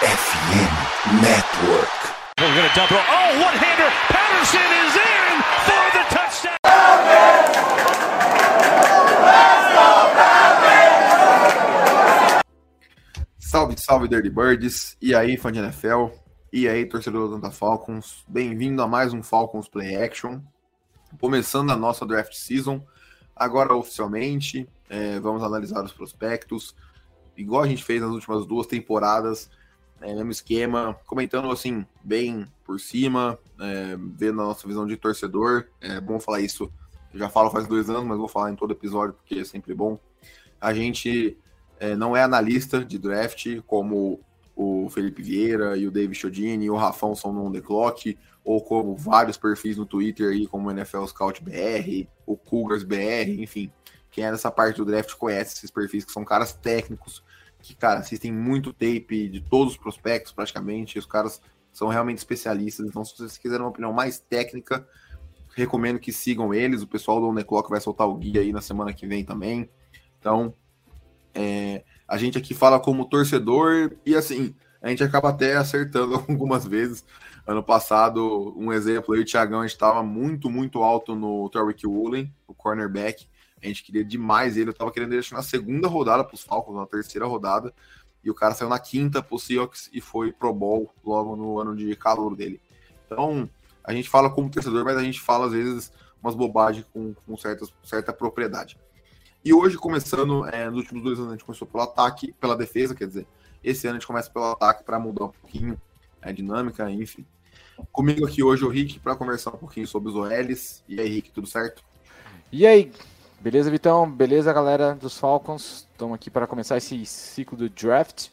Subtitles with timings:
[0.00, 1.92] FM Network.
[2.38, 2.96] We're going to double.
[2.96, 3.90] Oh, one hander.
[4.08, 6.56] Patterson is in for the touchdown.
[13.40, 14.96] Salve, salve, Dirty Birds.
[15.02, 16.06] E aí, fã de NFL?
[16.50, 18.24] E aí, torcedor do Atlanta Falcons?
[18.26, 20.40] Bem-vindo a mais um Falcons Play Action.
[21.20, 22.82] Começando a nossa draft season.
[23.36, 26.74] Agora, oficialmente, é, vamos analisar os prospectos.
[27.36, 29.50] Igual a gente fez nas últimas duas temporadas.
[30.00, 35.66] É, mesmo esquema, comentando assim, bem por cima, é, vendo a nossa visão de torcedor.
[35.80, 36.72] É bom falar isso,
[37.14, 39.98] já falo faz dois anos, mas vou falar em todo episódio porque é sempre bom.
[40.60, 41.36] A gente
[41.78, 44.20] é, não é analista de draft, como
[44.54, 48.18] o Felipe Vieira e o David Chodini e o Rafão são no On The Clock,
[48.44, 53.38] ou como vários perfis no Twitter aí, como o NFL Scout BR, o Cougars BR,
[53.38, 53.72] enfim.
[54.10, 57.22] Quem é dessa parte do draft conhece esses perfis, que são caras técnicos,
[57.60, 60.98] que, cara, assistem muito tape de todos os prospectos, praticamente.
[60.98, 61.40] Os caras
[61.72, 62.86] são realmente especialistas.
[62.86, 64.86] Então, se vocês quiserem uma opinião mais técnica,
[65.54, 66.82] recomendo que sigam eles.
[66.82, 69.24] O pessoal do On The Clock vai soltar o guia aí na semana que vem
[69.24, 69.68] também.
[70.18, 70.54] Então,
[71.34, 76.66] é, a gente aqui fala como torcedor e assim, a gente acaba até acertando algumas
[76.66, 77.04] vezes.
[77.46, 82.54] Ano passado, um exemplo aí, o Thiagão, estava muito, muito alto no Tarwick Woolen, o
[82.54, 83.26] cornerback.
[83.62, 86.76] A gente queria demais ele, eu tava querendo deixar na segunda rodada para os Falcons,
[86.76, 87.72] na terceira rodada,
[88.22, 91.74] e o cara saiu na quinta pro Seahawks e foi pro Bowl logo no ano
[91.74, 92.60] de calor dele.
[93.06, 93.48] Então,
[93.84, 97.36] a gente fala como torcedor, mas a gente fala às vezes umas bobagens com, com
[97.36, 98.78] certa, certa propriedade.
[99.42, 102.94] E hoje, começando, é, nos últimos dois anos a gente começou pelo ataque, pela defesa,
[102.94, 103.26] quer dizer,
[103.64, 105.80] esse ano a gente começa pelo ataque para mudar um pouquinho
[106.20, 107.24] a dinâmica, enfim.
[107.90, 110.84] Comigo aqui hoje o Rick para conversar um pouquinho sobre os OLs.
[110.86, 111.82] E aí, Rick, tudo certo?
[112.52, 112.92] E aí,
[113.40, 114.10] beleza, Vitão?
[114.10, 115.88] Beleza, galera dos Falcons?
[115.92, 118.28] Estamos aqui para começar esse ciclo do draft,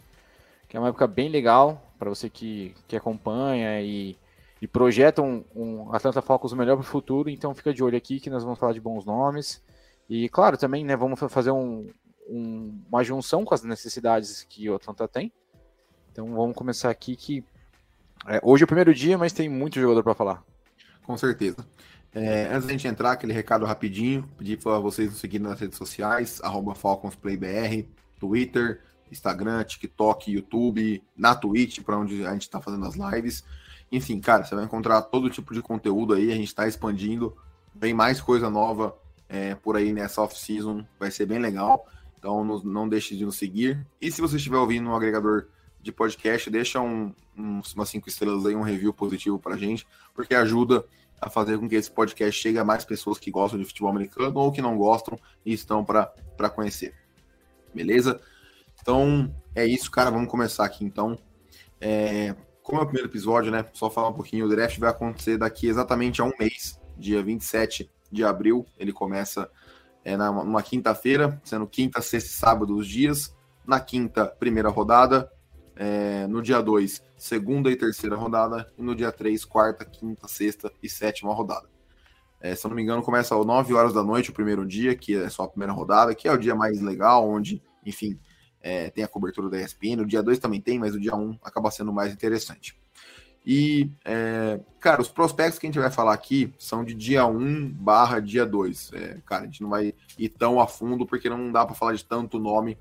[0.67, 4.17] que é uma época bem legal para você que, que acompanha e,
[4.61, 7.29] e projeta um, um Atlanta Falcons melhor para o futuro.
[7.29, 9.63] Então fica de olho aqui que nós vamos falar de bons nomes.
[10.09, 11.89] E claro, também, né, vamos fazer um,
[12.29, 15.31] um, uma junção com as necessidades que o Atlanta tem.
[16.11, 17.43] Então vamos começar aqui que
[18.27, 20.43] é, hoje é o primeiro dia, mas tem muito jogador para falar.
[21.03, 21.65] Com certeza.
[22.13, 25.77] É, antes da gente entrar, aquele recado rapidinho, pedir para vocês nos seguirem nas redes
[25.77, 26.41] sociais,
[26.75, 27.87] FalconsPlayBR,
[28.19, 28.81] Twitter,
[29.11, 33.43] Instagram, TikTok, YouTube, na Twitch, para onde a gente está fazendo as lives.
[33.91, 37.35] Enfim, cara, você vai encontrar todo tipo de conteúdo aí, a gente está expandindo,
[37.73, 38.97] vem mais coisa nova
[39.29, 41.87] é, por aí nessa off-season, vai ser bem legal.
[42.17, 43.85] Então não, não deixe de nos seguir.
[44.01, 45.47] E se você estiver ouvindo um agregador
[45.81, 50.35] de podcast, deixa um, um, umas cinco estrelas aí, um review positivo pra gente, porque
[50.35, 50.83] ajuda
[51.19, 54.39] a fazer com que esse podcast chegue a mais pessoas que gostam de futebol americano
[54.39, 56.93] ou que não gostam e estão para conhecer.
[57.73, 58.19] Beleza?
[58.81, 60.11] Então é isso, cara.
[60.11, 61.17] Vamos começar aqui então.
[61.81, 63.65] É, como é o primeiro episódio, né?
[63.73, 67.89] Só falar um pouquinho, o draft vai acontecer daqui exatamente a um mês, dia 27
[68.11, 68.65] de abril.
[68.77, 69.49] Ele começa
[70.03, 73.35] é, na, numa quinta-feira, sendo quinta, sexta e sábado os dias.
[73.65, 75.31] Na quinta, primeira rodada.
[75.79, 78.71] É, no dia 2, segunda e terceira rodada.
[78.77, 81.69] E no dia 3, quarta, quinta, sexta e sétima rodada.
[82.39, 84.95] É, se eu não me engano, começa às 9 horas da noite o primeiro dia,
[84.95, 88.19] que é só a primeira rodada, que é o dia mais legal, onde, enfim,
[88.61, 90.01] é, tem a cobertura da ESPN.
[90.01, 92.77] O dia 2 também tem, mas o dia 1 um acaba sendo mais interessante.
[93.45, 97.69] E, é, cara, os prospectos que a gente vai falar aqui são de dia 1
[97.69, 98.91] barra dia 2.
[98.93, 101.93] É, cara, a gente não vai ir tão a fundo porque não dá para falar
[101.93, 102.77] de tanto nome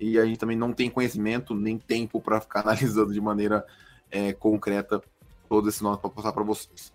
[0.00, 3.64] e a gente também não tem conhecimento nem tempo para ficar analisando de maneira
[4.10, 5.02] é, concreta
[5.48, 6.92] todos esses nomes para passar para vocês.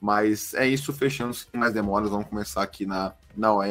[0.00, 3.64] Mas é isso, fechando sem mais demoras, vamos começar aqui na, na OL.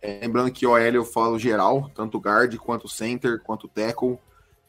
[0.00, 4.18] É, lembrando que OL eu falo geral, tanto guard quanto center, quanto tackle.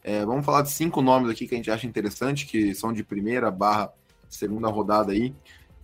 [0.04, 3.04] É, vamos falar de cinco nomes aqui que a gente acha interessante, que são de
[3.04, 3.94] primeira barra
[4.28, 5.36] segunda rodada aí,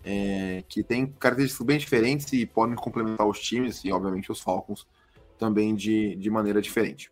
[0.04, 4.88] é, que tem características bem diferentes e podem complementar os times e, obviamente, os Falcons
[5.38, 7.12] também de, de maneira diferente.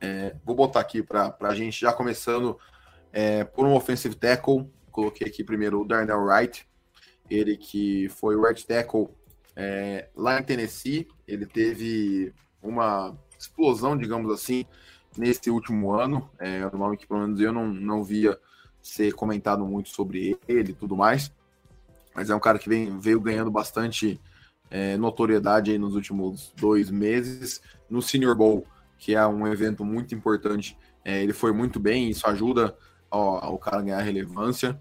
[0.00, 2.58] É, vou botar aqui para a gente já começando
[3.12, 4.68] é, por um offensive tackle.
[4.90, 6.66] Coloquei aqui primeiro o Darnell Wright,
[7.28, 9.08] ele que foi o right tackle
[9.54, 11.06] é, lá em Tennessee.
[11.28, 12.32] Ele teve
[12.62, 14.64] uma explosão, digamos assim,
[15.16, 16.30] nesse último ano.
[16.38, 18.38] É um nome que pelo menos eu não, não via
[18.82, 21.32] ser comentado muito sobre ele e tudo mais.
[22.14, 24.20] Mas é um cara que vem, veio ganhando bastante
[24.70, 27.60] é, notoriedade nos últimos dois meses.
[27.88, 28.66] No Senior Bowl
[29.00, 30.78] que é um evento muito importante.
[31.02, 32.76] É, ele foi muito bem, isso ajuda
[33.10, 34.78] ao, cara a ganhar relevância.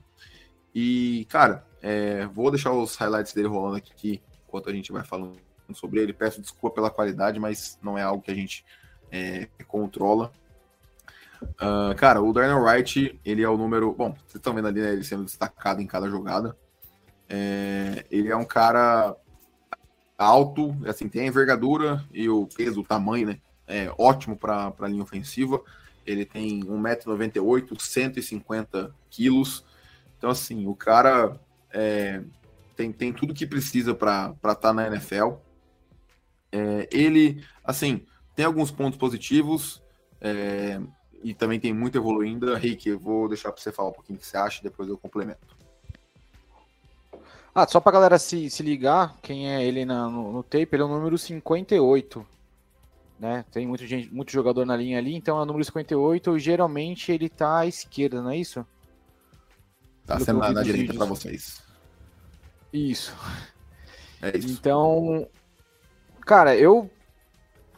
[0.76, 5.38] E, cara, é, vou deixar os highlights dele rolando aqui enquanto a gente vai falando
[5.74, 6.14] sobre ele.
[6.14, 8.66] Peço desculpa pela qualidade, mas não é algo que a gente
[9.10, 10.32] é, controla.
[11.42, 13.94] Uh, cara, o Darnell Wright, ele é o número.
[13.94, 16.58] Bom, vocês estão vendo ali, né, ele sendo destacado em cada jogada.
[17.30, 19.16] É, ele é um cara
[20.18, 23.40] alto, assim, tem a envergadura e o peso, o tamanho, né?
[23.70, 25.62] É ótimo para a linha ofensiva.
[26.06, 29.64] Ele tem 1,98m, 150 quilos.
[30.18, 31.40] Então, assim, o cara
[31.72, 32.24] é,
[32.76, 35.34] tem, tem tudo que precisa para estar tá na NFL.
[36.52, 39.84] É, ele, assim, tem alguns pontos positivos
[40.20, 40.82] é,
[41.24, 42.56] e também tem muito evoluindo.
[42.56, 44.98] Rick, eu vou deixar para você falar um pouquinho o que você acha, depois eu
[44.98, 45.60] complemento.
[47.54, 50.82] Ah, só pra galera se, se ligar, quem é ele na, no, no tape, ele
[50.82, 52.26] é o número 58.
[53.20, 53.44] Né?
[53.52, 56.38] Tem muito, gente, muito jogador na linha ali, então é o número 58.
[56.38, 58.66] E geralmente ele tá à esquerda, não é isso?
[60.06, 61.62] Tá Pelo sendo na, na direita para vocês.
[62.72, 63.16] Isso.
[64.22, 64.50] É isso.
[64.50, 65.28] Então,
[66.22, 66.90] cara, eu.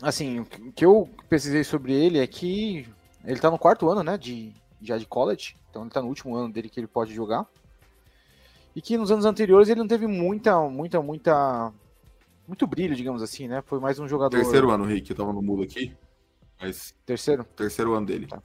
[0.02, 2.88] Assim, o que eu pesquisei sobre ele é que
[3.24, 4.18] ele tá no quarto ano, né?
[4.18, 5.56] De, já de college.
[5.70, 7.46] Então ele tá no último ano dele que ele pode jogar.
[8.76, 11.74] E que nos anos anteriores ele não teve muita, muita, muita.
[12.52, 13.62] Muito brilho, digamos assim, né?
[13.62, 14.36] Foi mais um jogador.
[14.36, 15.96] Terceiro ano, Rick, eu tava no mudo aqui.
[16.60, 16.94] Mas...
[17.06, 17.46] Terceiro?
[17.56, 18.28] Terceiro ano dele.
[18.28, 18.44] Tá.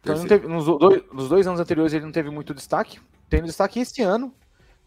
[0.00, 2.98] Então, teve, nos, dois, nos dois anos anteriores ele não teve muito destaque.
[3.28, 4.34] Tem destaque esse ano,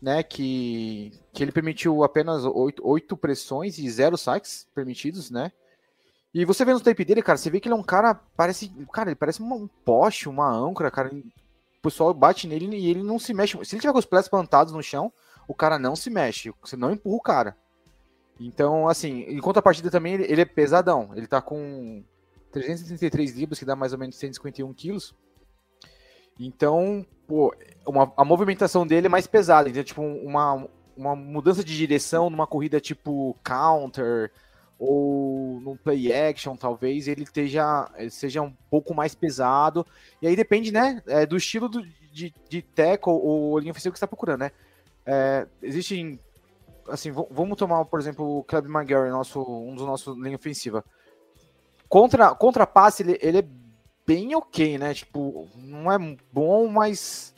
[0.01, 0.23] né?
[0.23, 5.51] Que, que ele permitiu apenas oito, oito pressões e zero saques permitidos, né?
[6.33, 8.71] E você vê no tape dele, cara, você vê que ele é um cara, parece,
[8.91, 11.11] cara, ele parece um poste, uma âncora, cara
[11.79, 13.53] pessoal bate nele e ele não se mexe.
[13.63, 15.13] Se ele tiver com os pés plantados no chão,
[15.47, 16.51] o cara não se mexe.
[16.61, 17.57] Você não empurra o cara.
[18.39, 21.11] Então, assim, em contrapartida também, ele, é pesadão.
[21.15, 22.03] Ele tá com
[22.51, 25.15] 333 libras, que dá mais ou menos 151 quilos.
[26.39, 27.53] Então, pô,
[27.85, 29.69] uma, a movimentação dele é mais pesada.
[29.69, 34.31] Então, tipo, uma, uma mudança de direção numa corrida tipo counter,
[34.79, 39.85] ou no play action, talvez ele esteja seja um pouco mais pesado.
[40.21, 43.99] E aí depende, né, é, do estilo do, de, de tackle ou linha ofensiva que
[43.99, 44.51] você está procurando, né?
[45.05, 46.19] É, existem,
[46.89, 50.83] assim, vamos tomar, por exemplo, o Club McGarry, nosso, um dos nossos linha ofensiva.
[51.87, 53.47] Contra, contra passe, ele, ele é
[54.05, 54.93] bem ok, né?
[54.93, 55.97] Tipo, não é
[56.31, 57.33] bom, mas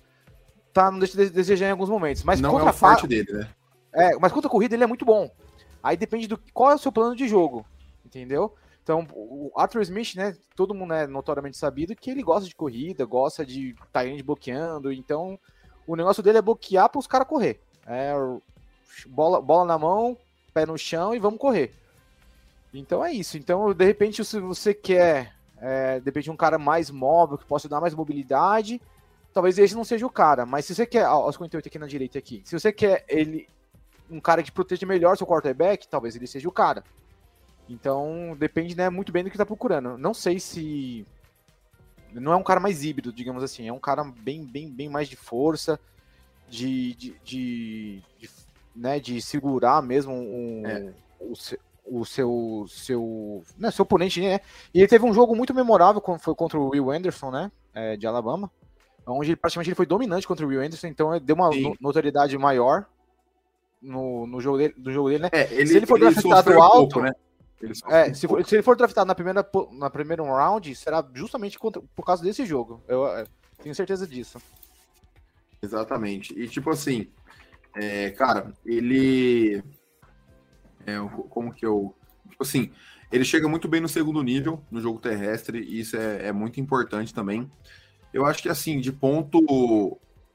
[0.73, 2.23] tá, não deixa de desejar em alguns momentos.
[2.23, 3.49] Mas não contra é forte dele, né?
[3.93, 5.29] É, mas contra a corrida ele é muito bom.
[5.81, 7.65] Aí depende do qual é o seu plano de jogo,
[8.05, 8.53] entendeu?
[8.83, 13.05] Então, o Arthur Smith, né, todo mundo é notoriamente sabido que ele gosta de corrida,
[13.05, 15.39] gosta de de bloqueando, então
[15.85, 17.61] o negócio dele é bloquear para os caras correr.
[17.85, 18.13] É
[19.07, 20.17] bola, bola na mão,
[20.53, 21.73] pé no chão e vamos correr.
[22.73, 23.37] Então é isso.
[23.37, 27.67] Então, de repente, se você quer, é, de repente, um cara mais móvel, que possa
[27.67, 28.81] dar mais mobilidade,
[29.33, 30.45] talvez esse não seja o cara.
[30.45, 33.47] Mas se você quer, aos 58 aqui na direita aqui, se você quer ele
[34.09, 36.83] um cara que proteja melhor seu quarterback, talvez ele seja o cara.
[37.69, 39.97] Então, depende né, muito bem do que tá procurando.
[39.97, 41.05] Não sei se.
[42.11, 43.67] Não é um cara mais híbrido, digamos assim.
[43.67, 45.79] É um cara bem, bem, bem mais de força,
[46.49, 48.29] de, de, de, de
[48.79, 50.93] né, de segurar mesmo um, é.
[51.19, 51.33] o,
[51.85, 54.39] o, seu, seu, né, seu oponente, né?
[54.73, 57.51] E ele teve um jogo muito memorável quando foi contra o Will Anderson, né?
[57.73, 58.49] É, de Alabama.
[59.05, 61.73] Onde ele, praticamente ele foi dominante contra o Will Anderson, então deu uma Sim.
[61.81, 62.85] notoriedade maior
[63.81, 65.29] no, no, jogo dele, do jogo dele, né?
[65.33, 67.13] É, ele, se ele for ele draftado alto, um pouco, né?
[67.89, 71.81] É, se, for, se, ele for draftado na primeira, na primeira round, será justamente contra,
[71.93, 72.81] por causa desse jogo.
[72.87, 73.27] Eu, eu
[73.61, 74.41] tenho certeza disso.
[75.61, 76.33] Exatamente.
[76.39, 77.09] E tipo assim,
[77.75, 79.63] é, cara, ele.
[80.85, 80.97] É,
[81.29, 81.95] como que eu.
[82.29, 82.71] Tipo assim,
[83.11, 86.59] ele chega muito bem no segundo nível, no jogo terrestre, e isso é, é muito
[86.59, 87.49] importante também.
[88.13, 89.39] Eu acho que assim, de ponto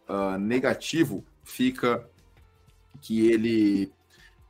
[0.08, 2.08] uh, negativo, fica
[3.00, 3.92] que ele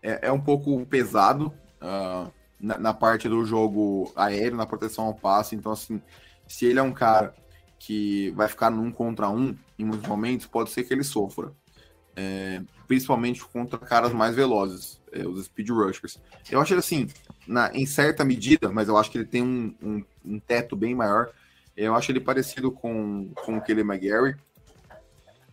[0.02, 5.14] é, é um pouco pesado uh, na, na, parte do jogo aéreo, na proteção ao
[5.14, 5.56] passe.
[5.56, 6.00] Então, assim,
[6.46, 7.34] se ele é um cara
[7.78, 11.52] que vai ficar num contra um em muitos momentos, pode ser que ele sofra.
[12.16, 16.18] É, principalmente contra caras mais velozes, é, os speed rushers.
[16.50, 17.08] Eu acho ele assim,
[17.46, 20.94] na, em certa medida, mas eu acho que ele tem um, um, um teto bem
[20.94, 21.30] maior.
[21.76, 24.36] Eu acho ele parecido com, com o Kelly McGarry,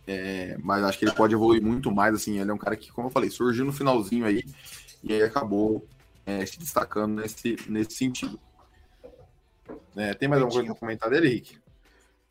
[0.06, 2.90] é, mas acho que ele pode evoluir muito mais, assim, ele é um cara que,
[2.92, 4.44] como eu falei, surgiu no finalzinho aí,
[5.02, 5.86] e aí acabou
[6.26, 8.38] é, se destacando nesse, nesse sentido.
[9.96, 11.61] É, tem mais alguma coisa pra comentar dele, Henrique?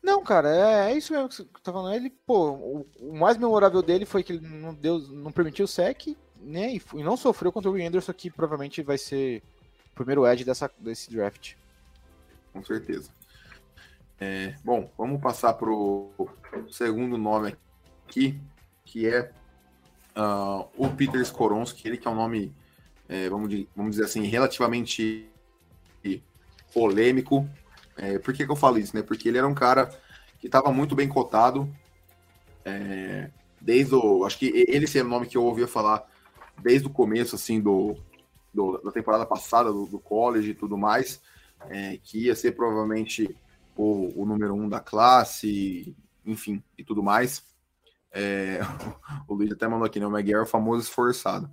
[0.02, 1.94] Não, cara, é, é, isso mesmo que você tá falando.
[1.94, 5.68] Ele, pô, o, o, mais memorável dele foi que ele não, deu, não permitiu o
[5.68, 9.42] sec, né, e, e não sofreu contra o Anderson, que provavelmente vai ser
[9.92, 11.54] o primeiro edge dessa, desse draft.
[12.52, 13.10] Com certeza.
[14.18, 16.10] É, bom, vamos passar para o
[16.70, 17.56] segundo nome
[18.06, 18.40] aqui,
[18.84, 19.32] que é
[20.16, 22.52] uh, o Peter Skoronski, ele que é um nome,
[23.08, 25.28] é, vamos, vamos dizer assim, relativamente
[26.72, 27.48] polêmico.
[27.96, 29.02] É, por que, que eu falo isso, né?
[29.02, 29.90] Porque ele era um cara
[30.38, 31.68] que estava muito bem cotado.
[32.64, 33.30] É,
[33.60, 34.24] desde o.
[34.24, 36.06] Acho que ele é o nome que eu ouvia falar
[36.60, 37.96] desde o começo, assim, do,
[38.52, 41.20] do da temporada passada, do, do, college e tudo mais,
[41.68, 43.36] é, que ia ser provavelmente
[43.76, 47.44] o, o, número um da classe, enfim, e tudo mais.
[48.12, 48.60] É,
[49.26, 50.06] o Luiz até mandou aqui, né?
[50.06, 51.50] O Maguire é o famoso esforçado.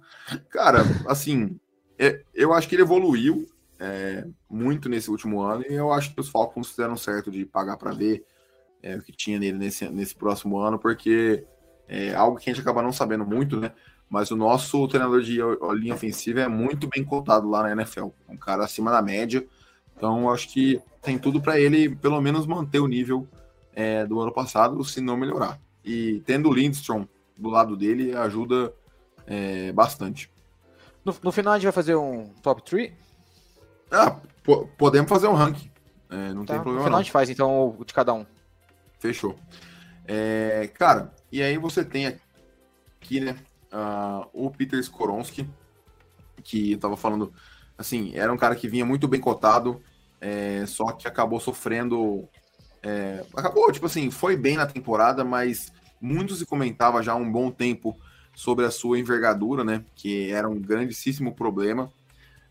[0.49, 1.59] Cara, assim,
[1.97, 3.47] é, eu acho que ele evoluiu
[3.79, 7.77] é, muito nesse último ano e eu acho que os Falcons fizeram certo de pagar
[7.77, 8.25] para ver
[8.83, 11.45] é, o que tinha nele nesse, nesse próximo ano, porque
[11.87, 13.71] é algo que a gente acaba não sabendo muito, né?
[14.09, 15.39] Mas o nosso treinador de
[15.75, 18.07] linha ofensiva é muito bem cotado lá na NFL.
[18.27, 19.45] Um cara acima da média.
[19.95, 23.27] Então, acho que tem tudo para ele, pelo menos, manter o nível
[23.73, 25.59] é, do ano passado, se não melhorar.
[25.85, 27.05] E tendo o Lindstrom
[27.37, 28.73] do lado dele ajuda
[29.27, 30.29] é, bastante.
[31.05, 32.91] No, no, final, a gente vai fazer um top 3?
[33.91, 34.17] Ah,
[34.77, 35.69] podemos fazer um ranking.
[36.09, 36.53] É, não tá.
[36.53, 36.79] tem problema.
[36.79, 36.97] No final, não.
[36.97, 38.25] a gente faz, então, o de cada um.
[38.99, 39.35] Fechou.
[40.05, 43.35] É, cara, e aí você tem aqui, né,
[43.71, 45.47] uh, o Peter Skoronski,
[46.43, 47.31] que eu tava falando,
[47.77, 49.81] assim, era um cara que vinha muito bem cotado,
[50.19, 52.27] é, só que acabou sofrendo.
[52.81, 57.31] É, acabou, tipo assim, foi bem na temporada, mas muito se comentava já há um
[57.31, 57.97] bom tempo
[58.35, 59.83] sobre a sua envergadura, né?
[59.95, 61.91] Que era um grandíssimo problema.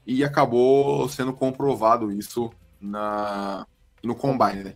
[0.09, 2.51] E acabou sendo comprovado isso
[2.81, 3.67] na,
[4.03, 4.75] no Combine, né?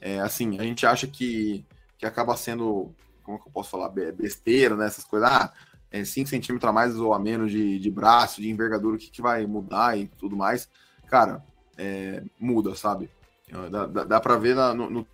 [0.00, 1.66] É, assim, a gente acha que,
[1.98, 4.86] que acaba sendo, como que eu posso falar, besteira, né?
[4.86, 5.28] Essas coisas.
[5.28, 5.52] Ah,
[5.90, 9.10] é 5 centímetros a mais ou a menos de, de braço, de envergadura, o que,
[9.10, 10.68] que vai mudar e tudo mais.
[11.08, 11.44] Cara,
[11.76, 13.10] é, muda, sabe?
[13.72, 15.04] Dá, dá, dá para ver na, no, no,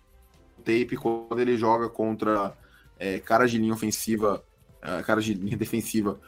[0.59, 2.55] tape quando ele joga contra
[2.99, 4.43] é, de linha ofensiva,
[4.83, 6.19] é, caras de linha defensiva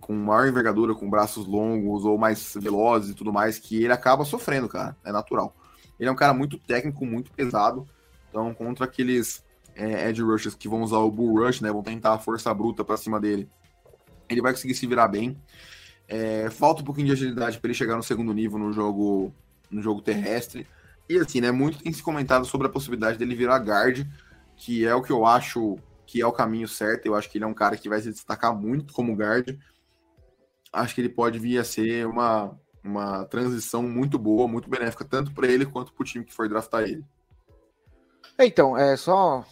[0.00, 4.24] com maior envergadura, com braços longos ou mais velozes e tudo mais, que ele acaba
[4.24, 4.96] sofrendo, cara.
[5.04, 5.54] É natural.
[5.98, 7.86] Ele é um cara muito técnico, muito pesado.
[8.28, 11.72] Então, contra aqueles é, edge rushers que vão usar o bull rush, né?
[11.72, 13.48] Vão tentar a força bruta para cima dele
[14.28, 15.40] ele vai conseguir se virar bem.
[16.08, 19.32] É, falta um pouquinho de agilidade para ele chegar no segundo nível no jogo,
[19.70, 20.66] no jogo terrestre.
[21.08, 21.50] E assim, né?
[21.50, 24.06] Muito tem se comentado sobre a possibilidade dele virar guard,
[24.56, 27.06] que é o que eu acho que é o caminho certo.
[27.06, 29.56] Eu acho que ele é um cara que vai se destacar muito como guard.
[30.76, 35.32] Acho que ele pode vir a ser uma, uma transição muito boa, muito benéfica, tanto
[35.32, 37.04] para ele quanto para o time que for draftar ele.
[38.38, 39.44] Então, é só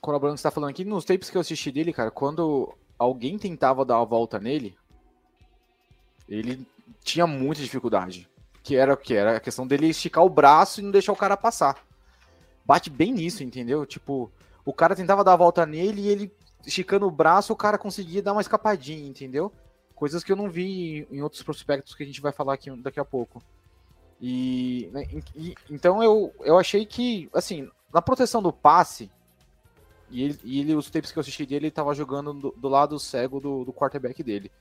[0.00, 3.38] colaborando que você está falando aqui, nos tapes que eu assisti dele, cara, quando alguém
[3.38, 4.76] tentava dar a volta nele,
[6.28, 6.66] ele
[7.02, 8.28] tinha muita dificuldade.
[8.62, 9.14] Que era o que?
[9.14, 11.82] Era a questão dele esticar o braço e não deixar o cara passar.
[12.64, 13.86] Bate bem nisso, entendeu?
[13.86, 14.30] Tipo,
[14.64, 16.32] o cara tentava dar a volta nele e ele
[16.66, 19.52] esticando o braço, o cara conseguia dar uma escapadinha, entendeu?
[19.98, 23.00] Coisas que eu não vi em outros prospectos que a gente vai falar aqui daqui
[23.00, 23.42] a pouco.
[24.20, 29.10] E, né, e então eu, eu achei que, assim, na proteção do passe,
[30.08, 32.68] e, ele, e ele, os tapes que eu assisti dele, ele tava jogando do, do
[32.68, 34.52] lado cego do, do, quarterback dele.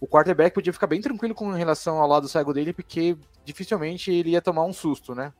[0.00, 4.30] O quarterback podia ficar bem tranquilo com relação ao lado cego dele, porque dificilmente ele
[4.30, 5.30] ia tomar um susto, né?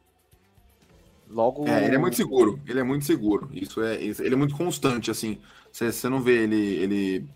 [1.26, 1.66] Logo.
[1.66, 2.60] É, ele é muito seguro.
[2.68, 3.48] Ele é muito seguro.
[3.54, 3.94] Isso é.
[4.02, 5.40] Ele é muito constante, assim.
[5.72, 7.28] Você não vê ele, ele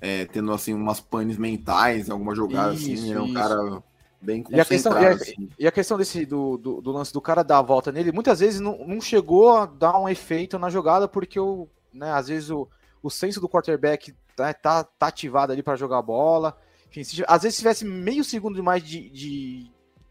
[0.00, 3.12] é, tendo assim umas panes mentais alguma jogada, isso, assim.
[3.12, 3.82] É um cara
[4.20, 5.48] bem e a questão, e a, assim.
[5.58, 8.40] e a questão desse do, do, do, lance do cara dar a volta nele, muitas
[8.40, 12.50] vezes não, não chegou a dar um efeito na jogada, porque o, né, às vezes
[12.50, 12.68] o,
[13.02, 16.56] o senso do quarterback tá, tá, tá ativado ali para jogar a bola.
[16.90, 19.70] Enfim, se, às vezes se tivesse meio segundo mais de, de,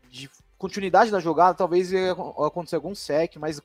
[0.09, 3.61] de, continuidade da jogada, talvez ia acontecer algum sec, mas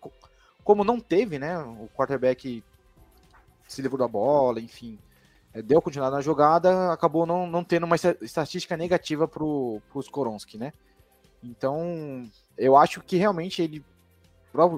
[0.62, 1.58] como não teve, né?
[1.58, 2.62] O quarterback
[3.66, 4.98] se livrou da bola, enfim.
[5.54, 10.56] É, deu continuidade na jogada, acabou não, não tendo uma estatística negativa para os Skoronski,
[10.56, 10.72] né?
[11.42, 13.84] Então, eu acho que realmente ele,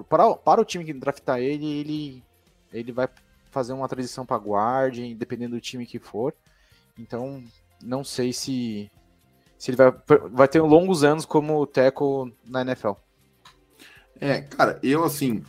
[0.09, 2.25] para, para o time que draftar ele, ele,
[2.73, 3.09] ele vai
[3.51, 6.35] fazer uma transição para guarda, dependendo do time que for.
[6.99, 7.45] Então,
[7.83, 8.91] não sei se,
[9.57, 9.93] se ele vai,
[10.33, 12.93] vai ter longos anos como teco na NFL.
[14.21, 15.45] É, cara, eu assim,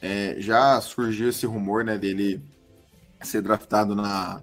[0.00, 2.40] é, já surgiu esse rumor, né, dele
[3.22, 4.42] ser draftado na,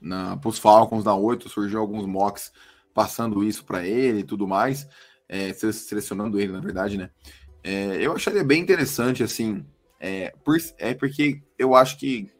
[0.00, 2.52] na os Falcons da 8, surgiu alguns mocks
[2.94, 4.88] passando isso para ele e tudo mais,
[5.28, 7.10] é, selecionando ele, na verdade, né?
[7.62, 9.64] É, eu acharia bem interessante, assim,
[9.98, 12.30] é, por, é porque eu acho que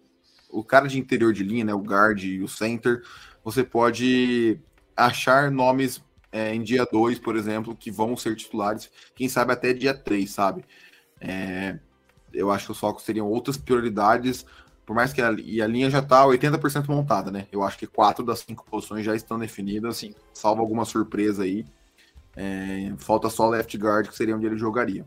[0.48, 3.02] o cara de interior de linha, né, o guard e o center,
[3.44, 4.58] você pode
[4.96, 6.02] achar nomes
[6.32, 10.30] é, em dia 2, por exemplo, que vão ser titulares, quem sabe até dia 3,
[10.30, 10.64] sabe?
[11.20, 11.78] É,
[12.32, 14.46] eu acho que os Falcons teriam outras prioridades
[14.90, 17.46] por mais que a, e a linha já está 80% montada, né?
[17.52, 21.64] Eu acho que quatro das cinco posições já estão definidas, assim, salvo alguma surpresa aí.
[22.34, 25.06] É, falta só left guard, que seria onde ele jogaria.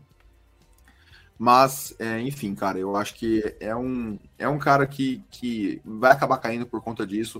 [1.38, 6.12] Mas, é, enfim, cara, eu acho que é um, é um cara que, que vai
[6.12, 7.38] acabar caindo por conta disso.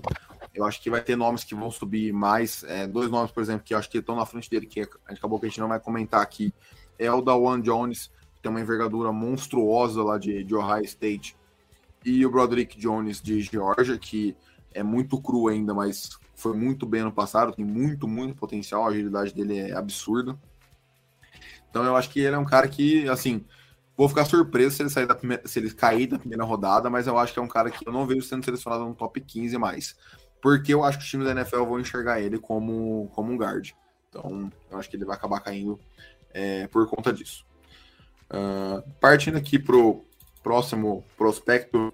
[0.53, 2.63] Eu acho que vai ter nomes que vão subir mais.
[2.65, 5.39] É, dois nomes, por exemplo, que eu acho que estão na frente dele, que acabou
[5.39, 6.53] que a gente não vai comentar aqui,
[6.99, 11.35] é o da One Jones, que tem uma envergadura monstruosa lá de, de Ohio State,
[12.05, 14.37] e o Broderick Jones de Georgia, que
[14.71, 18.89] é muito cru ainda, mas foi muito bem no passado, tem muito, muito potencial, a
[18.89, 20.37] agilidade dele é absurda.
[21.69, 23.43] Então eu acho que ele é um cara que, assim,
[23.97, 27.07] vou ficar surpreso se ele sair da primeira, se ele cair da primeira rodada, mas
[27.07, 29.57] eu acho que é um cara que eu não vejo sendo selecionado no top 15
[29.57, 29.95] mais.
[30.41, 33.71] Porque eu acho que os times da NFL vão enxergar ele como, como um guard.
[34.09, 35.79] Então, eu acho que ele vai acabar caindo
[36.31, 37.45] é, por conta disso.
[38.29, 40.05] Uh, partindo aqui pro
[40.45, 41.91] próximo prospecto,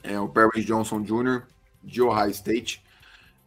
[0.00, 1.42] é o Perry Johnson Jr.,
[1.82, 2.80] de Ohio State.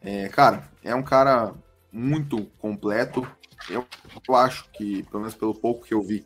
[0.01, 1.53] É, cara, é um cara
[1.89, 3.25] muito completo.
[3.69, 3.87] Eu,
[4.27, 6.25] eu, acho que, pelo menos pelo pouco que eu vi,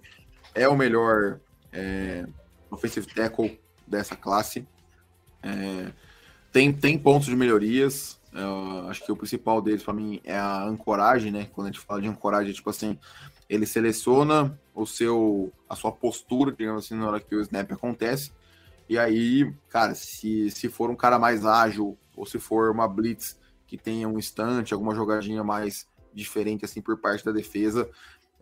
[0.55, 1.39] é o melhor
[1.71, 2.25] é,
[2.71, 4.67] offensive tackle dessa classe.
[5.43, 5.91] É,
[6.51, 8.19] tem, tem pontos de melhorias.
[8.33, 11.47] Uh, acho que o principal deles, para mim, é a ancoragem, né?
[11.53, 12.97] Quando a gente fala de ancoragem, tipo assim,
[13.47, 18.31] ele seleciona o seu, a sua postura, digamos assim, na hora que o snap acontece.
[18.87, 23.39] E aí, cara, se, se for um cara mais ágil, ou se for uma blitz
[23.65, 27.89] que tenha um instante, alguma jogadinha mais diferente assim por parte da defesa,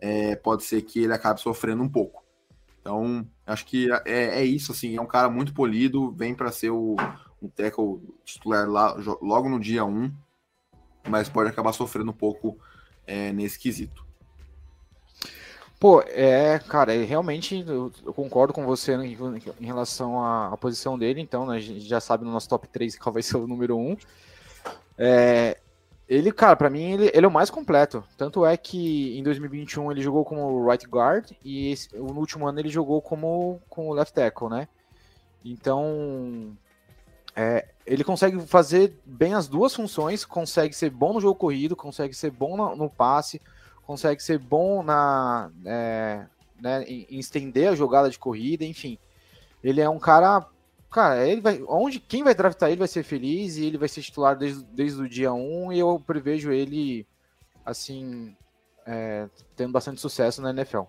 [0.00, 2.24] é, pode ser que ele acabe sofrendo um pouco.
[2.80, 6.70] Então, acho que é, é isso, assim, é um cara muito polido, vem para ser
[6.70, 6.96] o,
[7.40, 10.12] um tackle titular lá, logo no dia 1,
[11.08, 12.58] mas pode acabar sofrendo um pouco
[13.06, 14.09] é, nesse quesito.
[15.80, 19.16] Pô, é, cara, realmente eu, eu, concordo com você em,
[19.58, 22.68] em relação à, à, posição dele, então, né, a gente já sabe no nosso top
[22.68, 23.96] 3 qual vai ser o número 1.
[24.98, 25.56] É,
[26.06, 28.04] ele, cara, para mim, ele, ele, é o mais completo.
[28.18, 32.60] Tanto é que em 2021 ele jogou como right guard e esse, no último ano
[32.60, 34.68] ele jogou como, como left tackle, né?
[35.42, 36.54] Então,
[37.34, 42.12] é, ele consegue fazer bem as duas funções, consegue ser bom no jogo corrido, consegue
[42.12, 43.40] ser bom no, no passe,
[43.86, 46.24] consegue ser bom na, é,
[46.60, 48.98] né, em, estender a jogada de corrida, enfim.
[49.62, 50.46] Ele é um cara,
[50.90, 54.02] cara, ele vai, onde quem vai draftar ele vai ser feliz e ele vai ser
[54.02, 57.06] titular desde, desde o dia 1 e eu prevejo ele
[57.64, 58.34] assim
[58.86, 60.82] é, tendo bastante sucesso na NFL.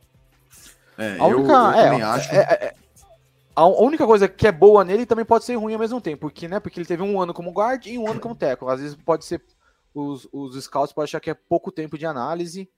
[0.97, 2.31] É, a única, eu, eu é, acho.
[2.33, 2.75] É, é,
[3.55, 6.47] a única coisa que é boa nele também pode ser ruim ao mesmo tempo, porque,
[6.47, 8.69] né, porque ele teve um ano como guard e um ano como teco.
[8.69, 9.41] Às vezes pode ser
[9.93, 12.69] os, os scouts podem achar que é pouco tempo de análise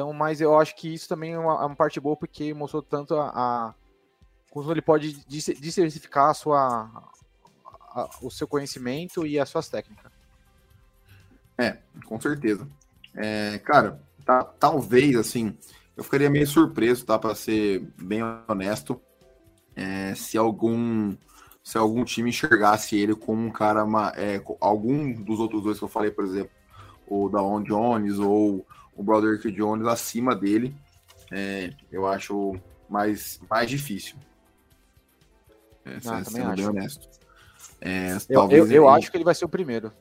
[0.00, 2.80] então, mas eu acho que isso também é uma, é uma parte boa, porque mostrou
[2.82, 3.74] tanto a, a
[4.50, 6.90] como ele pode diversificar a sua,
[7.94, 10.10] a, o seu conhecimento e as suas técnicas.
[11.58, 12.66] É, com certeza.
[13.14, 15.54] É, cara, tá, talvez assim,
[15.94, 17.18] eu ficaria meio surpreso, tá?
[17.18, 18.98] Para ser bem honesto,
[19.76, 21.14] é, se algum
[21.62, 23.84] se algum time enxergasse ele como um cara,
[24.16, 26.52] é, algum dos outros dois que eu falei, por exemplo,
[27.06, 30.74] o Dawn Jones ou o Broderick Jones acima dele,
[31.30, 32.54] é, eu acho
[32.88, 34.16] mais, mais difícil.
[35.84, 37.08] É, ah, sendo bem honesto.
[37.80, 39.92] É, eu, eu, eu ele, acho que ele vai ser o primeiro.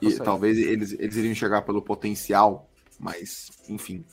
[0.00, 4.04] E, talvez eles, eles iriam chegar pelo potencial, mas, enfim,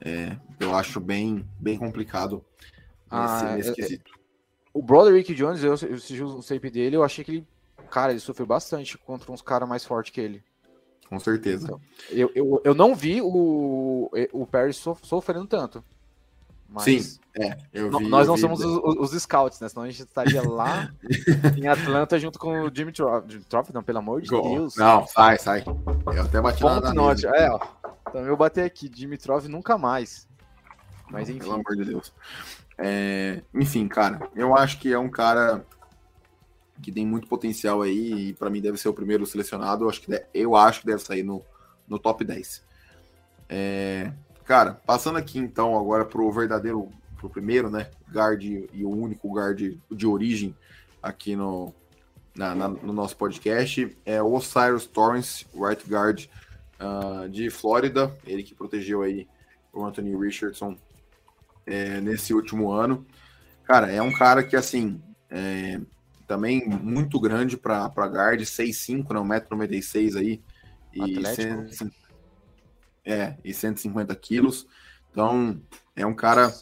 [0.00, 2.44] é, eu acho bem, bem complicado
[3.10, 4.12] ah, nesse, nesse é, quesito.
[4.72, 7.48] O Broderick Jones, eu, eu assisti o tape dele, eu achei que ele,
[7.90, 10.44] cara, ele sofreu bastante contra uns caras mais fortes que ele.
[11.08, 11.66] Com certeza.
[11.66, 15.82] Então, eu, eu, eu não vi o, o Perry sofrendo tanto.
[16.68, 17.56] Mas Sim, é.
[17.72, 19.68] Vi, nós não vi, somos os, os, scouts, né?
[19.68, 20.90] Senão a gente estaria lá
[21.56, 23.72] em Atlanta junto com o Jimmy Troff.
[23.72, 24.42] Não, pelo amor de Go.
[24.42, 24.76] Deus.
[24.76, 25.64] Não, sai, sai.
[25.64, 27.24] Eu até bati Ponto note.
[27.26, 27.60] É, ó.
[28.08, 30.26] Então eu bati aqui, Dimitrov nunca mais.
[31.10, 31.40] Mas enfim.
[31.40, 32.12] Pelo amor de Deus.
[32.78, 35.64] É, enfim, cara, eu acho que é um cara
[36.82, 39.84] que tem muito potencial aí e para mim deve ser o primeiro selecionado.
[39.84, 41.42] Eu acho que, deve, eu acho que deve sair no,
[41.88, 42.62] no top 10.
[43.48, 44.12] É,
[44.44, 49.76] cara, passando aqui então agora pro verdadeiro, pro primeiro, né, guard e o único guard
[49.90, 50.54] de origem
[51.02, 51.72] aqui no,
[52.34, 56.28] na, na, no nosso podcast, é o Osiris Torrance, right guard
[56.80, 59.26] uh, de Flórida, ele que protegeu aí
[59.72, 60.76] o Anthony Richardson
[61.66, 63.06] é, nesse último ano.
[63.64, 65.80] Cara, é um cara que, assim, é,
[66.26, 70.42] também muito grande para guard, 6'5, não, 1,96m aí.
[70.92, 71.90] E, 100,
[73.04, 74.66] é, e 150 quilos.
[75.10, 75.60] Então,
[75.94, 76.52] é um cara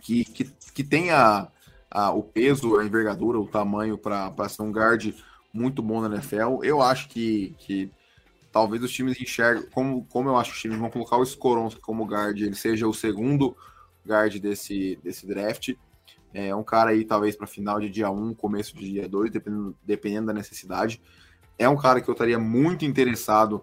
[0.00, 1.48] que, que, que tem a,
[1.90, 5.14] a, o peso, a envergadura, o tamanho para ser um guard
[5.52, 6.62] muito bom na NFL.
[6.62, 7.90] Eu acho que, que
[8.50, 11.80] talvez os times enxerguem, como, como eu acho que os times vão colocar o Skoronski
[11.80, 13.56] como guard, ele seja o segundo
[14.06, 15.74] guard desse, desse draft.
[16.34, 19.76] É um cara aí, talvez, para final de dia 1, começo de dia 2, dependendo,
[19.84, 21.00] dependendo da necessidade.
[21.58, 23.62] É um cara que eu estaria muito interessado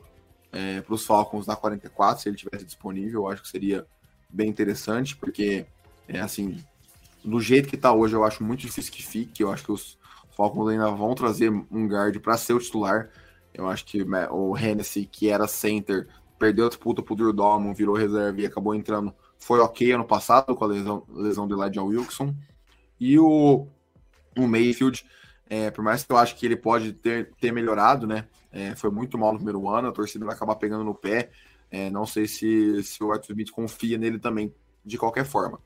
[0.52, 3.22] é, para os Falcons na 44, se ele tivesse disponível.
[3.22, 3.86] Eu acho que seria
[4.30, 5.66] bem interessante, porque,
[6.08, 6.64] é assim,
[7.24, 9.44] do jeito que está hoje, eu acho muito difícil que fique.
[9.44, 9.98] Eu acho que os
[10.36, 13.10] Falcons ainda vão trazer um guard para ser o titular.
[13.54, 17.74] Eu acho que né, o Hennessy, que era center, perdeu a disputa pro Drew Dalman,
[17.74, 19.14] virou reserva e acabou entrando.
[19.38, 22.34] Foi ok ano passado com a lesão, lesão do Elijah Wilson.
[23.00, 23.68] E o,
[24.38, 25.06] o Mayfield,
[25.50, 28.28] é, por mais que eu acho que ele pode ter, ter melhorado, né?
[28.52, 31.30] É, foi muito mal no primeiro ano, a torcida vai acabar pegando no pé.
[31.72, 35.60] É, não sei se, se o Arthur Smith confia nele também, de qualquer forma.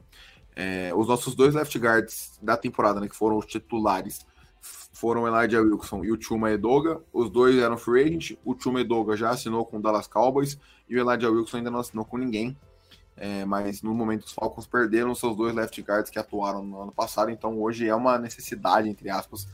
[0.55, 4.25] É, os nossos dois left guards da temporada, né, que foram os titulares,
[4.61, 7.01] foram Elijah Wilson e o Chuma Edoga.
[7.11, 8.37] Os dois eram free agent.
[8.45, 11.79] O Chuma Edoga já assinou com o Dallas Cowboys e o Elijah Wilson ainda não
[11.79, 12.55] assinou com ninguém.
[13.15, 16.91] É, mas no momento os Falcons perderam seus dois left guards que atuaram no ano
[16.91, 19.47] passado, então hoje é uma necessidade, entre aspas,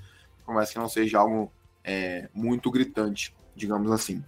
[0.46, 1.52] por mais que não seja algo
[1.84, 4.24] é, muito gritante, digamos assim.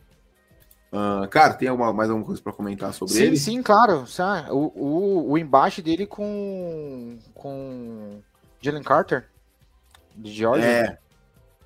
[0.92, 3.38] Uh, cara, tem alguma, mais alguma coisa para comentar sobre sim, ele?
[3.38, 4.04] Sim, claro.
[4.50, 8.22] O, o, o embate dele com, com
[8.60, 9.30] Jalen Carter,
[10.14, 10.66] de Georgia.
[10.66, 10.98] É,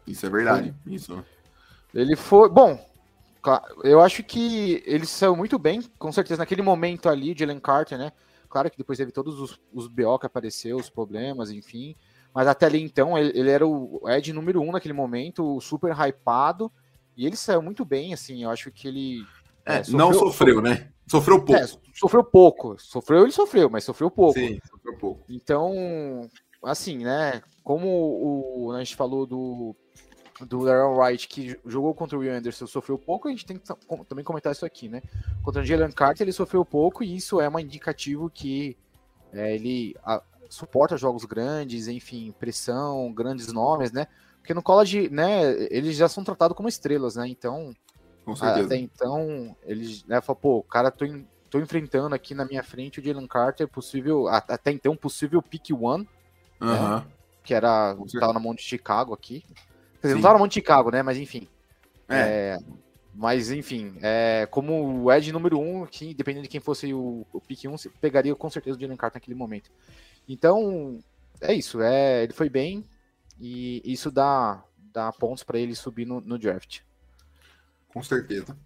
[0.06, 0.76] isso é verdade.
[0.84, 0.94] Foi.
[0.94, 1.26] Isso.
[1.94, 2.50] Ele foi.
[2.50, 2.80] Bom,
[3.84, 7.98] eu acho que ele saiu muito bem, com certeza, naquele momento ali, de Jalen Carter,
[7.98, 8.12] né?
[8.50, 11.96] Claro que depois teve todos os, os BO que apareceu, os problemas, enfim.
[12.34, 16.72] Mas até ali então, ele, ele era o Ed número um naquele momento, super hypado.
[17.16, 18.44] E ele saiu muito bem, assim.
[18.44, 19.26] Eu acho que ele.
[19.66, 20.90] É, é sofreu, não sofreu, né?
[21.08, 21.62] Sofreu pouco.
[21.62, 22.76] É, sofreu pouco.
[22.78, 24.40] Sofreu, ele sofreu, mas sofreu pouco.
[24.40, 25.24] Sim, sofreu pouco.
[25.30, 26.30] Então,
[26.64, 27.42] assim, né?
[27.64, 29.76] Como o, a gente falou do
[30.42, 33.66] do Aaron Wright, que jogou contra o Will Anderson, sofreu pouco, a gente tem que
[34.08, 35.02] também comentar isso aqui, né?
[35.42, 38.76] Contra o Jalen Carter, ele sofreu pouco, e isso é um indicativo que
[39.32, 44.08] é, ele a, suporta jogos grandes, enfim, pressão, grandes nomes, né?
[44.40, 47.28] Porque no college, né, eles já são tratados como estrelas, né?
[47.28, 47.74] Então,
[48.42, 53.00] até então, eles né, falam, pô, cara, tô, em, tô enfrentando aqui na minha frente
[53.00, 56.04] o Jalen Carter, possível, até então, possível pick one,
[56.62, 57.00] uh -huh.
[57.00, 57.08] né?
[57.44, 59.46] que era, tava na mão de Chicago aqui.
[60.06, 61.02] Quer dizer, não tava no Monte Chicago, né?
[61.02, 61.48] Mas enfim.
[62.08, 62.58] É.
[62.58, 62.60] é
[63.18, 67.26] mas enfim, é, como o Ed número 1, um, que dependendo de quem fosse o,
[67.32, 69.72] o pick 1, um, pegaria com certeza o Jalen Carter naquele momento.
[70.28, 71.00] Então,
[71.40, 71.82] é isso.
[71.82, 72.84] É, ele foi bem
[73.40, 76.82] e isso dá, dá pontos para ele subir no, no, draft.
[77.88, 78.58] Com certeza.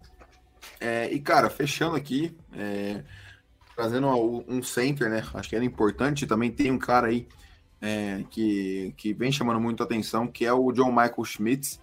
[0.80, 3.04] É, e cara, fechando aqui, é,
[3.76, 4.08] trazendo
[4.48, 5.22] um center, né?
[5.32, 6.26] Acho que era importante.
[6.26, 7.28] Também tem um cara aí
[7.80, 11.80] é, que, que vem chamando muito atenção, que é o John Michael Schmitz,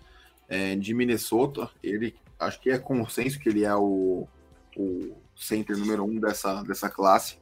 [0.47, 1.69] é, de Minnesota.
[1.83, 4.27] Ele, acho que é consenso que ele é o,
[4.75, 7.37] o center número um dessa, dessa classe.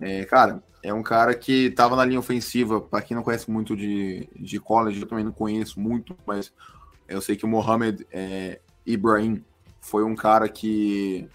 [0.00, 3.74] É, cara, é um cara que estava na linha ofensiva, para quem não conhece muito
[3.76, 6.52] de, de college, eu também não conheço muito, mas
[7.08, 9.42] eu sei que o Mohamed é, Ibrahim
[9.80, 11.28] foi um cara que.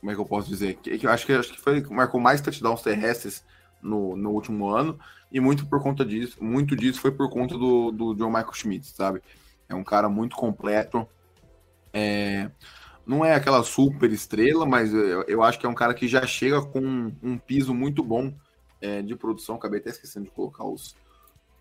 [0.00, 0.74] Como é que eu posso dizer?
[0.74, 3.44] Que, que, acho, que, acho que foi marcou mais touchdowns terrestres
[3.82, 4.98] no, no último ano
[5.30, 8.86] e muito por conta disso, muito disso foi por conta do, do John Michael Schmidt,
[8.86, 9.22] sabe?
[9.68, 11.06] É um cara muito completo.
[11.92, 12.50] É,
[13.06, 16.26] não é aquela super estrela, mas eu, eu, acho que é um cara que já
[16.26, 18.32] chega com um piso muito bom
[18.80, 19.56] é, de produção.
[19.56, 20.94] Acabei até esquecendo de colocar os,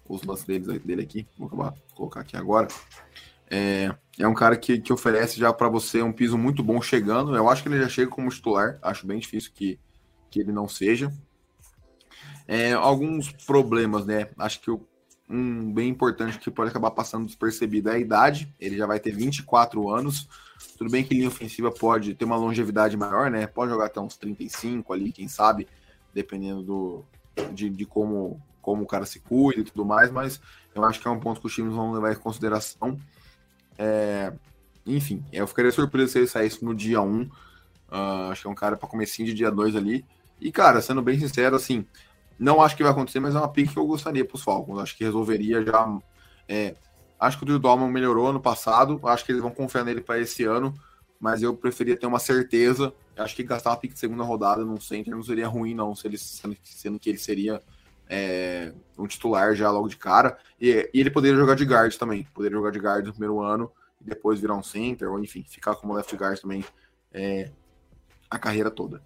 [0.07, 1.25] os lances dele, dele aqui.
[1.37, 2.67] Vou acabar colocar aqui agora.
[3.49, 7.35] É, é um cara que, que oferece já para você um piso muito bom chegando.
[7.35, 8.77] Eu acho que ele já chega como titular.
[8.81, 9.79] Acho bem difícil que,
[10.29, 11.11] que ele não seja.
[12.53, 14.27] É, alguns problemas, né?
[14.37, 14.69] Acho que
[15.29, 18.53] um bem importante que pode acabar passando despercebido é a idade.
[18.59, 20.27] Ele já vai ter 24 anos.
[20.77, 23.47] Tudo bem que linha ofensiva pode ter uma longevidade maior, né?
[23.47, 25.65] Pode jogar até uns 35 ali, quem sabe,
[26.13, 27.05] dependendo do,
[27.53, 30.41] de, de como, como o cara se cuida e tudo mais, mas
[30.75, 32.99] eu acho que é um ponto que os times vão levar em consideração.
[33.77, 34.33] É,
[34.85, 37.21] enfim, eu ficaria surpreso se ele saísse no dia 1.
[37.21, 37.29] Uh,
[37.89, 40.03] ah, acho que é um cara para comecinho de dia 2 ali.
[40.37, 41.85] E, cara, sendo bem sincero, assim,
[42.41, 44.79] não acho que vai acontecer, mas é uma pick que eu gostaria para os Falcons.
[44.79, 45.99] Acho que resolveria já.
[46.47, 46.75] É,
[47.19, 48.99] acho que o Drew melhorou ano passado.
[49.03, 50.73] Acho que eles vão confiar nele para esse ano.
[51.19, 52.91] Mas eu preferia ter uma certeza.
[53.15, 55.93] Acho que gastar uma pick de segunda rodada num center não seria ruim, não.
[55.95, 57.61] Se ele, sendo que ele seria
[58.09, 60.35] é, um titular já logo de cara.
[60.59, 62.27] E, e, ele poderia jogar de guard também.
[62.33, 65.75] Poderia jogar de guard no primeiro ano e depois virar um center, ou enfim, ficar
[65.75, 66.65] como left guard também
[67.13, 67.51] é,
[68.27, 68.99] a carreira toda.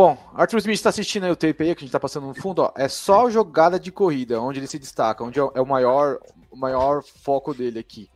[0.00, 2.34] Bom, Arthur Smith está assistindo aí o tape aí que a gente está passando no
[2.34, 6.18] fundo, ó, é só jogada de corrida, onde ele se destaca, onde é o maior,
[6.50, 8.08] o maior foco dele aqui.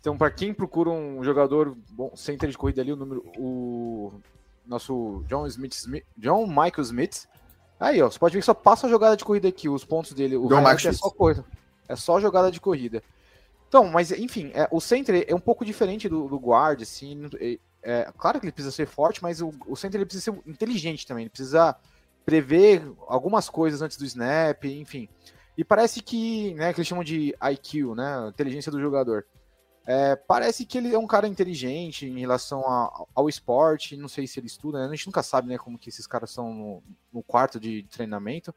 [0.00, 4.14] Então, para quem procura um jogador bom, center de corrida ali, o número o
[4.66, 7.28] nosso John Smith, Smith John Michael Smith.
[7.78, 10.12] Aí, ó, você pode ver que só passa a jogada de corrida aqui, os pontos
[10.12, 10.36] dele.
[10.36, 11.44] O John é só coisa.
[11.88, 13.00] É só jogada de corrida.
[13.68, 17.28] Então, mas enfim, é, o center é um pouco diferente do, do guard, assim.
[17.38, 20.42] É, é, claro que ele precisa ser forte, mas o, o center ele precisa ser
[20.44, 21.22] inteligente também.
[21.22, 21.76] Ele precisa
[22.24, 25.08] prever algumas coisas antes do snap, enfim.
[25.56, 29.24] E parece que, né, que eles chamam de IQ, né, inteligência do jogador.
[29.86, 34.26] É, parece que ele é um cara inteligente em relação a, ao esporte, não sei
[34.26, 34.86] se ele estuda, né?
[34.86, 38.52] a gente nunca sabe né, como que esses caras são no, no quarto de treinamento,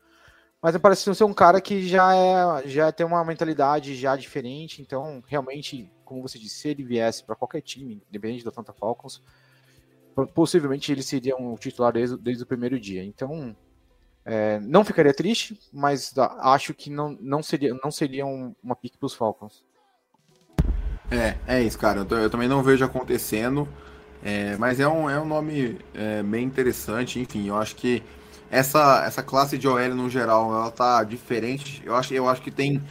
[0.59, 5.23] mas parece ser um cara que já é já tem uma mentalidade já diferente, então
[5.27, 9.21] realmente, como você disse, se ele viesse para qualquer time, independente do Atlanta Falcons,
[10.33, 13.03] possivelmente ele seria um titular desde, desde o primeiro dia.
[13.03, 13.55] Então,
[14.25, 18.97] é, não ficaria triste, mas acho que não, não seria, não seria um, uma pique
[18.97, 19.63] para os Falcons.
[21.11, 22.05] É, é isso, cara.
[22.09, 23.67] Eu, eu também não vejo acontecendo.
[24.21, 28.03] É, mas é um, é um nome é, bem interessante, enfim, eu acho que
[28.51, 31.81] essa, essa classe de OL no geral, ela tá diferente.
[31.85, 32.81] Eu acho, eu acho que tem,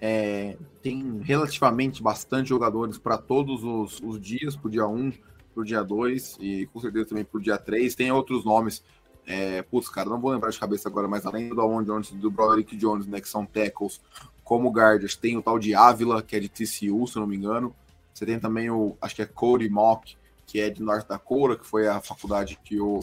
[0.00, 5.12] é, tem relativamente bastante jogadores para todos os, os dias, pro dia 1,
[5.54, 7.94] pro dia 2 e com certeza também pro dia 3.
[7.94, 8.82] Tem outros nomes,
[9.26, 12.30] é, putz, cara, não vou lembrar de cabeça agora, mas além do Alon Jones do
[12.30, 14.00] Broderick Jones, né, que são tackles,
[14.42, 17.74] como guardas, tem o tal de Ávila, que é de TCU, se não me engano.
[18.12, 21.66] Você tem também o, acho que é Cody Mock, que é de North Dakota, que
[21.66, 23.00] foi a faculdade que o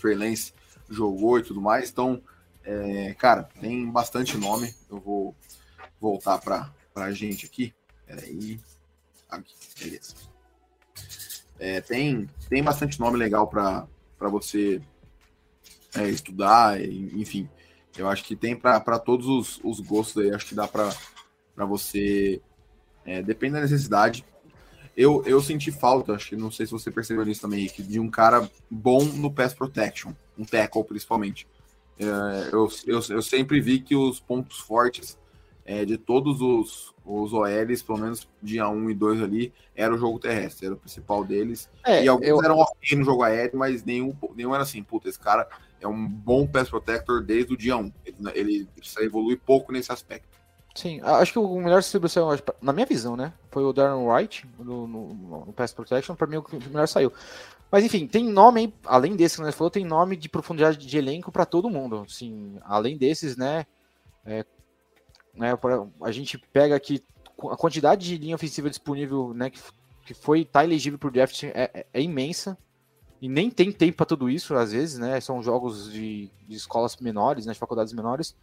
[0.00, 0.52] Trey Lance
[0.88, 1.90] jogou e tudo mais.
[1.90, 2.20] Então,
[2.64, 4.74] é, cara, tem bastante nome.
[4.90, 5.34] Eu vou
[6.00, 7.74] voltar para a gente aqui.
[8.06, 8.60] Peraí.
[9.28, 10.14] Aqui, beleza.
[11.58, 13.88] É, tem, tem bastante nome legal para
[14.20, 14.80] você
[15.94, 17.48] é, estudar, enfim.
[17.96, 20.94] Eu acho que tem para todos os, os, gostos aí, acho que dá para
[21.66, 22.40] você.
[23.04, 24.24] É, depende da necessidade.
[24.96, 28.00] Eu, eu senti falta, acho que não sei se você percebeu isso também, Rick, de
[28.00, 31.46] um cara bom no pass protection, um tackle principalmente.
[31.98, 32.04] É,
[32.52, 35.18] eu, eu, eu sempre vi que os pontos fortes
[35.66, 39.98] é, de todos os, os OLs, pelo menos dia 1 e 2 ali, era o
[39.98, 41.68] jogo terrestre, era o principal deles.
[41.84, 42.42] É, e alguns eu...
[42.42, 45.46] eram ok no jogo aéreo, mas nenhum, nenhum era assim, puta, esse cara
[45.80, 47.92] é um bom pass protector desde o dia 1.
[48.04, 50.36] Ele, ele precisa evoluir pouco nesse aspecto.
[50.72, 52.28] Sim, acho que o melhor distribuição,
[52.60, 53.32] na minha visão, né?
[53.50, 55.14] Foi o Darren Wright no, no,
[55.46, 57.12] no Pass Protection, para mim o melhor saiu.
[57.72, 61.32] Mas enfim, tem nome, além desse que nós falou, tem nome de profundidade de elenco
[61.32, 62.04] para todo mundo.
[62.06, 63.66] Assim, além desses, né,
[64.24, 64.44] é,
[65.36, 65.52] né?
[66.02, 67.02] A gente pega aqui
[67.50, 69.60] a quantidade de linha ofensiva disponível, né, que,
[70.06, 72.56] que foi tá elegível para o draft é, é, é imensa
[73.20, 75.20] e nem tem tempo para tudo isso, às vezes, né?
[75.20, 78.36] São jogos de, de escolas menores, né, de faculdades menores.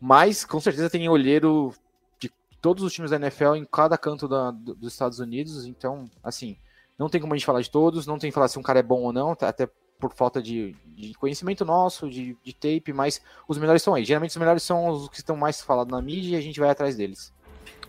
[0.00, 1.74] Mas com certeza tem olheiro
[2.18, 5.66] de todos os times da NFL em cada canto da, dos Estados Unidos.
[5.66, 6.56] Então, assim,
[6.98, 8.78] não tem como a gente falar de todos, não tem que falar se um cara
[8.78, 12.92] é bom ou não, tá, até por falta de, de conhecimento nosso, de, de, tape,
[12.92, 14.04] mas os melhores estão aí.
[14.04, 16.70] Geralmente os melhores são os que estão mais falados na mídia e a gente vai
[16.70, 17.32] atrás deles.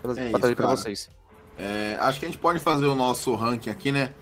[0.02, 1.10] Pra, é pra trazer para vocês.
[1.58, 4.14] É, acho que a gente pode fazer o nosso ranking aqui, né?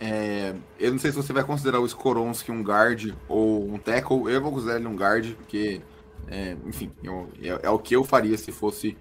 [0.00, 4.32] É, eu não sei se você vai considerar o Skoronski um guard ou um tackle.
[4.32, 5.82] Eu vou considerar ele um guard, porque,
[6.26, 8.96] é, enfim, eu, é, é, o que eu faria se fosse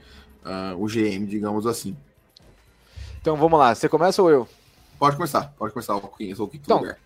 [0.46, 1.96] uh, o GM, digamos assim.
[3.22, 4.48] Então vamos lá, você começa ou eu?
[5.00, 5.94] Pode começar, pode começar.
[5.94, 6.98] Eu sou o quinto então, lugar.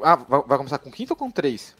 [0.00, 1.74] É, ah, vai começar com quinto ou com três?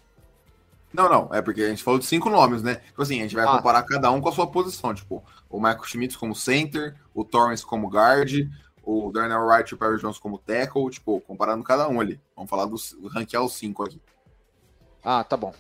[0.93, 2.77] Não, não, é porque a gente falou de cinco nomes, né?
[2.77, 3.57] Tipo assim, a gente vai ah.
[3.57, 4.95] comparar cada um com a sua posição.
[4.95, 8.49] Tipo, o Michael Schmitz como center, o Torrance como guard,
[8.85, 12.21] o Darnell Wright e o Perry Jones como tackle, tipo, comparando cada um ali.
[12.37, 12.77] Vamos falar do
[13.09, 14.01] ranquear os cinco aqui.
[15.03, 15.53] Ah, tá bom.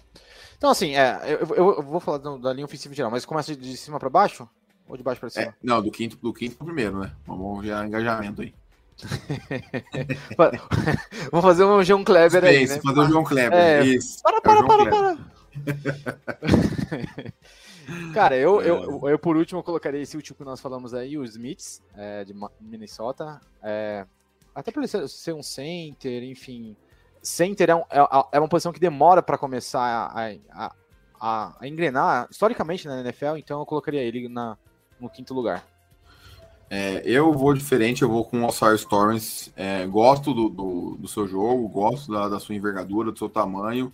[0.57, 3.77] Então, assim, é, eu, eu, eu vou falar da linha ofensiva geral, mas começa de
[3.77, 4.49] cima para baixo?
[4.89, 5.47] Ou de baixo para cima?
[5.47, 7.13] É, não, do quinto, do quinto pro primeiro, né?
[7.27, 8.55] Vamos já engajamento aí.
[11.31, 12.81] Vou fazer um João Kleber aí, né?
[12.81, 14.23] Fazer um João Kleber, é, isso.
[14.23, 15.19] Para, para, é para, para.
[18.15, 21.83] Cara, eu, eu, eu, por último colocaria esse último que nós falamos aí, o Smiths,
[21.95, 23.41] é, de Minnesota.
[23.63, 24.07] É,
[24.55, 26.77] até por ele ser um center, enfim.
[27.23, 27.99] Center é, um, é,
[28.33, 30.73] é uma posição que demora para começar a, a,
[31.21, 34.57] a, a, engrenar, historicamente na NFL, então eu colocaria ele na,
[35.01, 35.65] no quinto lugar.
[36.71, 39.53] É, eu vou diferente, eu vou com o All-Star Storms.
[39.57, 43.93] É, gosto do, do, do, seu jogo, gosto da, da, sua envergadura, do seu tamanho,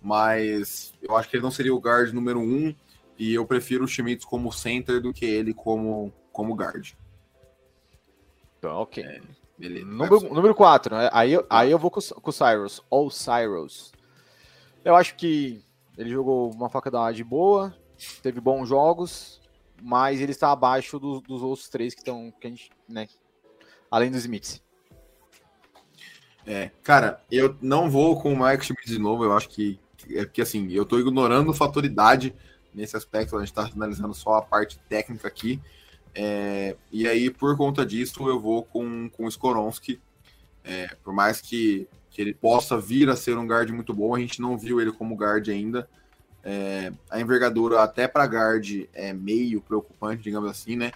[0.00, 2.74] mas eu acho que ele não seria o guard número um
[3.18, 6.92] e eu prefiro o Schmitz como center do que ele como, como guard.
[8.58, 9.04] Então, ok.
[9.04, 9.20] É,
[9.58, 9.86] beleza.
[9.86, 11.10] Número, número 4, né?
[11.12, 13.92] aí, aí eu vou com, com o Cyrus, ou Cyrus.
[14.84, 15.62] Eu acho que
[15.96, 17.74] ele jogou uma faculdade boa,
[18.22, 19.40] teve bons jogos,
[19.82, 23.08] mas ele está abaixo do, dos outros três que estão, que a gente, né,
[23.90, 24.62] além dos Smiths.
[26.46, 29.78] É, cara, eu não vou com o Mike Schmidt de novo, eu acho que
[30.10, 32.34] é porque assim, eu tô ignorando o fator idade
[32.72, 35.60] nesse aspecto, a gente tá analisando só a parte técnica aqui.
[36.14, 40.00] É, e aí, por conta disso, eu vou com, com o Skoronski.
[40.62, 44.18] É, por mais que, que ele possa vir a ser um guard muito bom, a
[44.18, 45.88] gente não viu ele como guard ainda.
[46.48, 50.92] É, a envergadura até para guard é meio preocupante, digamos assim, né?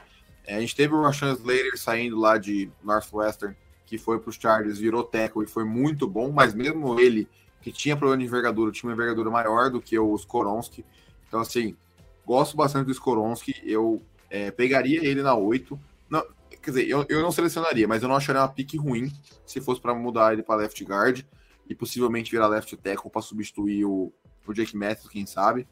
[0.46, 4.36] É, a gente teve o Rashan Slater saindo lá de Northwestern, que foi para os
[4.36, 7.28] Chargers, virou tackle e foi muito bom, mas mesmo ele,
[7.60, 10.84] que tinha problema de envergadura, tinha uma envergadura maior do que o Skoronski.
[11.26, 11.76] Então, assim,
[12.24, 15.76] gosto bastante do Skoronski, eu é, pegaria ele na 8.
[16.08, 16.24] Não,
[16.62, 19.12] quer dizer, eu, eu não selecionaria, mas eu não acharia uma pique ruim
[19.44, 21.24] se fosse para mudar ele para left guard
[21.68, 24.12] e possivelmente virar left tackle para substituir o,
[24.50, 25.66] o Jake Matthews, quem sabe.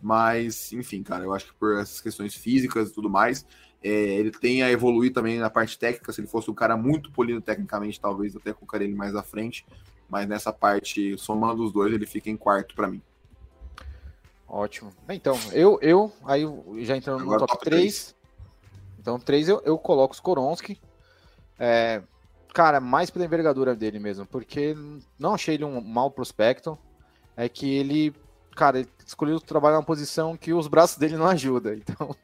[0.00, 3.46] Mas, enfim, cara, eu acho que por essas questões físicas e tudo mais,
[3.82, 6.12] é, ele tem a evoluir também na parte técnica.
[6.12, 9.64] Se ele fosse um cara muito polido tecnicamente, talvez até colocaria ele mais à frente.
[10.08, 13.00] Mas nessa parte, somando os dois, ele fica em quarto para mim.
[14.48, 14.92] Ótimo.
[15.08, 16.42] Então, eu, eu aí
[16.84, 17.80] já entrando Agora no top, top 3.
[17.80, 18.16] 3.
[19.00, 20.78] Então, 3 eu, eu coloco os Koronski.
[21.58, 22.02] É,
[22.52, 24.76] cara, mais pela envergadura dele mesmo, porque
[25.18, 26.78] não achei ele um mau prospecto.
[27.36, 28.14] É que ele,
[28.54, 31.74] cara, ele escolheu trabalhar numa posição que os braços dele não ajudam.
[31.74, 32.14] Então,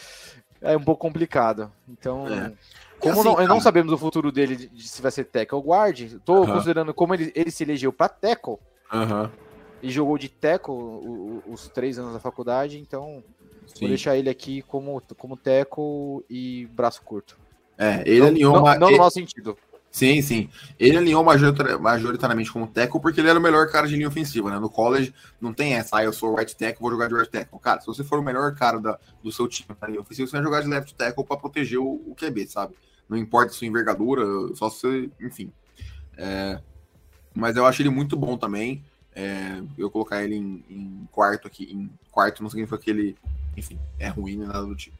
[0.60, 1.72] é um pouco complicado.
[1.88, 2.52] Então, é.
[2.98, 5.64] como assim, não, não, sabemos o futuro dele de, de se vai ser tackle ou
[5.64, 6.52] guard, tô uh -huh.
[6.54, 8.54] considerando como ele, ele se elegeu para tackle.
[8.92, 9.30] Uh -huh.
[9.82, 13.24] E jogou de tackle os, os três anos da faculdade, então
[13.66, 13.80] Sim.
[13.80, 17.38] vou deixar ele aqui como, como tackle e braço curto.
[17.78, 18.78] É, ele alinhou não, uma...
[18.78, 19.56] não no mau sentido.
[19.90, 20.48] Sim, sim.
[20.78, 24.58] Ele alinhou majoritariamente como tackle porque ele era o melhor cara de linha ofensiva, né?
[24.58, 27.58] No college não tem essa, ah, eu sou right tackle, vou jogar de right tackle.
[27.58, 30.36] Cara, se você for o melhor cara da, do seu time na linha ofensiva, você
[30.36, 32.76] vai jogar de left tackle para proteger o, o, QB, sabe?
[33.08, 34.22] Não importa sua envergadura,
[34.54, 35.52] só se, enfim.
[36.16, 36.60] É,
[37.34, 38.84] mas eu acho ele muito bom também.
[39.12, 43.16] É, eu colocar ele em, em, quarto aqui, em quarto não significa que ele,
[43.56, 44.96] enfim, é ruim nem nada do tipo.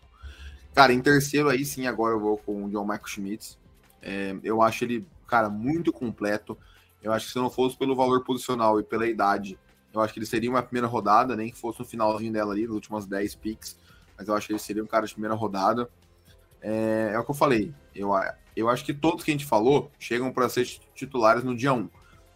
[0.74, 3.56] Cara, em terceiro aí sim, agora eu vou com o John Michael Schmitz.
[4.02, 6.56] É, eu acho ele, cara, muito completo.
[7.02, 9.58] Eu acho que se não fosse pelo valor posicional e pela idade,
[9.92, 12.66] eu acho que ele seria uma primeira rodada, nem que fosse no finalzinho dela ali,
[12.66, 13.78] nas últimas 10 picks.
[14.16, 15.90] Mas eu acho que ele seria um cara de primeira rodada.
[16.60, 17.74] É, é o que eu falei.
[17.94, 18.10] Eu,
[18.54, 21.88] eu acho que todos que a gente falou chegam para ser titulares no dia 1.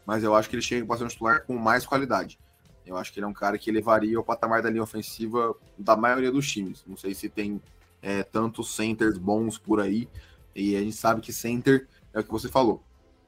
[0.07, 2.39] Mas eu acho que ele chega para ser um titular com mais qualidade.
[2.87, 5.97] Eu acho que ele é um cara que elevaria o patamar da linha ofensiva da
[5.97, 6.85] maioria dos times.
[6.87, 7.61] Não sei se tem
[8.03, 10.09] é, tantos centers bons por aí,
[10.55, 12.83] e a gente sabe que center é o que você falou.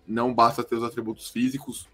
[0.06, 1.88] Não basta ter os atributos físicos,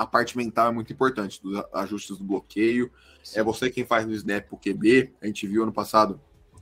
[0.00, 2.90] a parte mental é muito importante, dos ajustes do bloqueio.
[3.22, 3.38] Sim.
[3.38, 5.12] É você quem faz no snap o QB.
[5.20, 6.18] A gente viu ano passado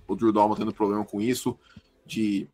[0.08, 1.56] o Drew Dalman tendo problema com isso,
[2.04, 2.48] de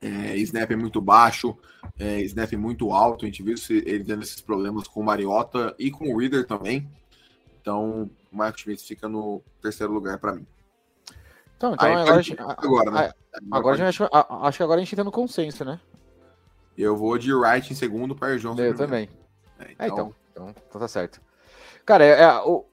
[0.00, 1.54] é, snap muito baixo,
[1.98, 3.26] é, snap muito alto.
[3.26, 6.90] A gente viu ele tendo esses problemas com o Mariota e com o Reader também.
[7.60, 10.46] Então, o Michael Schmidt fica no terceiro lugar para mim.
[11.60, 13.12] Então, então Aí, agora, gente, agora, né?
[13.50, 15.78] Agora, a gente, acho que agora a gente tá no consenso, né?
[16.76, 18.62] Eu vou de Wright em segundo, para Johnson.
[18.62, 19.10] Eu também.
[19.58, 19.76] É, então...
[19.78, 21.20] É, então, então, então, tá certo.
[21.84, 22.64] Cara, é, é, o,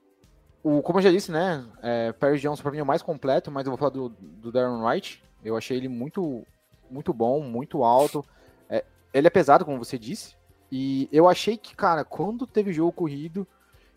[0.63, 1.65] o, como eu já disse, né?
[1.83, 4.53] É, Perry Johnson para mim é o mais completo, mas eu vou falar do, do
[4.53, 5.21] Darren Wright.
[5.43, 6.47] Eu achei ele muito,
[6.89, 8.23] muito bom, muito alto.
[8.69, 10.37] É, ele é pesado, como você disse.
[10.71, 13.45] E eu achei que, cara, quando teve jogo corrido,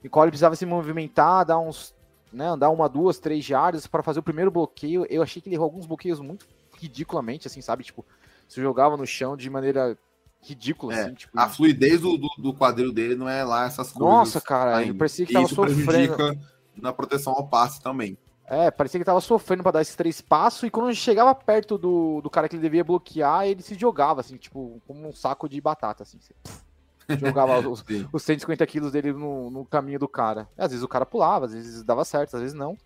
[0.03, 1.94] e qual ele precisava se movimentar, dar uns
[2.33, 5.07] né, andar uma, duas, três jardas para fazer o primeiro bloqueio.
[5.09, 6.47] Eu achei que ele errou alguns bloqueios muito
[6.79, 7.85] ridiculamente, assim, sabe?
[7.85, 8.05] Tipo,
[8.49, 9.97] se jogava no chão de maneira
[10.43, 14.12] ridícula, é, assim, tipo, A fluidez do, do, quadril dele não é lá essas coisas.
[14.12, 16.16] Nossa, cara, ele parecia que tava isso sofrendo.
[16.77, 18.16] na proteção ao passe também.
[18.47, 22.21] É, parecia que tava sofrendo para dar esses três passos e quando chegava perto do,
[22.21, 25.61] do cara que ele devia bloquear, ele se jogava, assim, tipo, como um saco de
[25.61, 26.19] batata, assim.
[26.19, 26.35] Assim.
[27.18, 30.49] Jogava os, os 150 quilos dele no, no caminho do cara.
[30.57, 32.77] Às vezes o cara pulava, às vezes dava certo, às vezes não.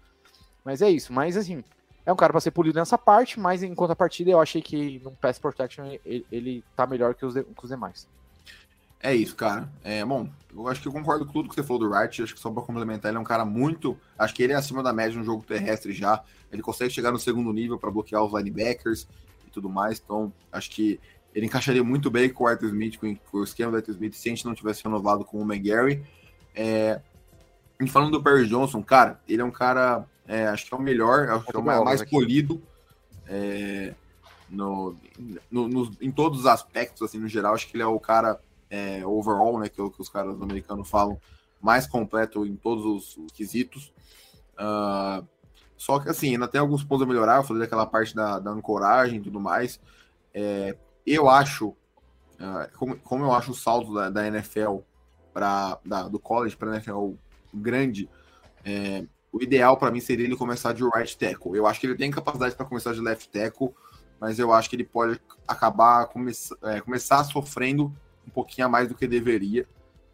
[0.64, 1.12] Mas é isso.
[1.12, 1.62] Mas assim,
[2.06, 5.10] é um cara para ser polido nessa parte, mas em contrapartida eu achei que no
[5.12, 8.06] Pass Protection ele, ele tá melhor que os, de, que os demais.
[9.04, 9.68] É isso, cara.
[9.82, 12.22] É, bom, eu acho que eu concordo com tudo que você falou do Wright.
[12.22, 13.98] Acho que só para complementar, ele é um cara muito.
[14.18, 16.24] Acho que ele é acima da média no jogo terrestre já.
[16.50, 19.06] Ele consegue chegar no segundo nível para bloquear os linebackers
[19.46, 20.00] e tudo mais.
[20.02, 20.98] Então, acho que
[21.34, 24.28] ele encaixaria muito bem com o Arthur Smith, com, o esquema do Arthur Smith, se
[24.28, 26.04] a gente não tivesse renovado com o McGarry.
[26.54, 27.00] É,
[27.80, 30.80] e falando do Perry Johnson, cara, ele é um cara, é, acho que é o
[30.80, 32.10] melhor, acho que é o mais aqui.
[32.12, 32.62] polido
[33.26, 33.94] é,
[34.48, 34.94] no,
[35.50, 37.54] no, no, em todos os aspectos, assim, no geral.
[37.54, 38.38] Acho que ele é o cara
[38.70, 41.20] é, overall, né, que, é que os caras americanos falam,
[41.60, 43.92] mais completo em todos os, os quesitos.
[44.54, 45.26] Uh,
[45.76, 47.36] só que, assim, ainda tem alguns pontos a melhorar.
[47.36, 49.80] Eu falei daquela parte da, da ancoragem e tudo mais.
[50.32, 50.76] É,
[51.06, 54.78] eu acho uh, como, como, eu acho o salto da, da NFL
[55.32, 55.80] para
[56.10, 57.12] do college para NFL
[57.52, 58.08] grande,
[58.64, 61.56] é, o ideal para mim seria ele começar de right tackle.
[61.56, 63.74] Eu acho que ele tem capacidade para começar de left tackle,
[64.20, 66.32] mas eu acho que ele pode acabar come
[66.62, 67.92] é, começar sofrendo
[68.26, 69.66] um pouquinho a mais do que deveria.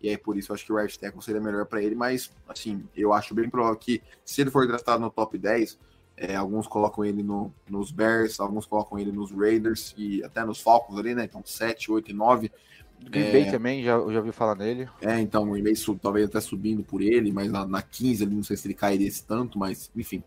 [0.02, 1.94] E aí, por isso, eu acho que o right tackle seria melhor para ele.
[1.94, 5.78] Mas, assim, eu acho bem provável que, se ele for draftado no top 10,
[6.22, 10.60] é, alguns colocam ele no, nos Bears, alguns colocam ele nos Raiders e até nos
[10.60, 11.24] Falcons ali, né?
[11.24, 12.52] Então, 7, 8 e 9.
[13.02, 14.86] Green é, Bay também, já, já ouvi falar nele.
[15.00, 18.22] É, então, o Green Bay sub, talvez até subindo por ele, mas na, na 15
[18.22, 20.22] ali, não sei se ele cairia esse tanto, mas enfim.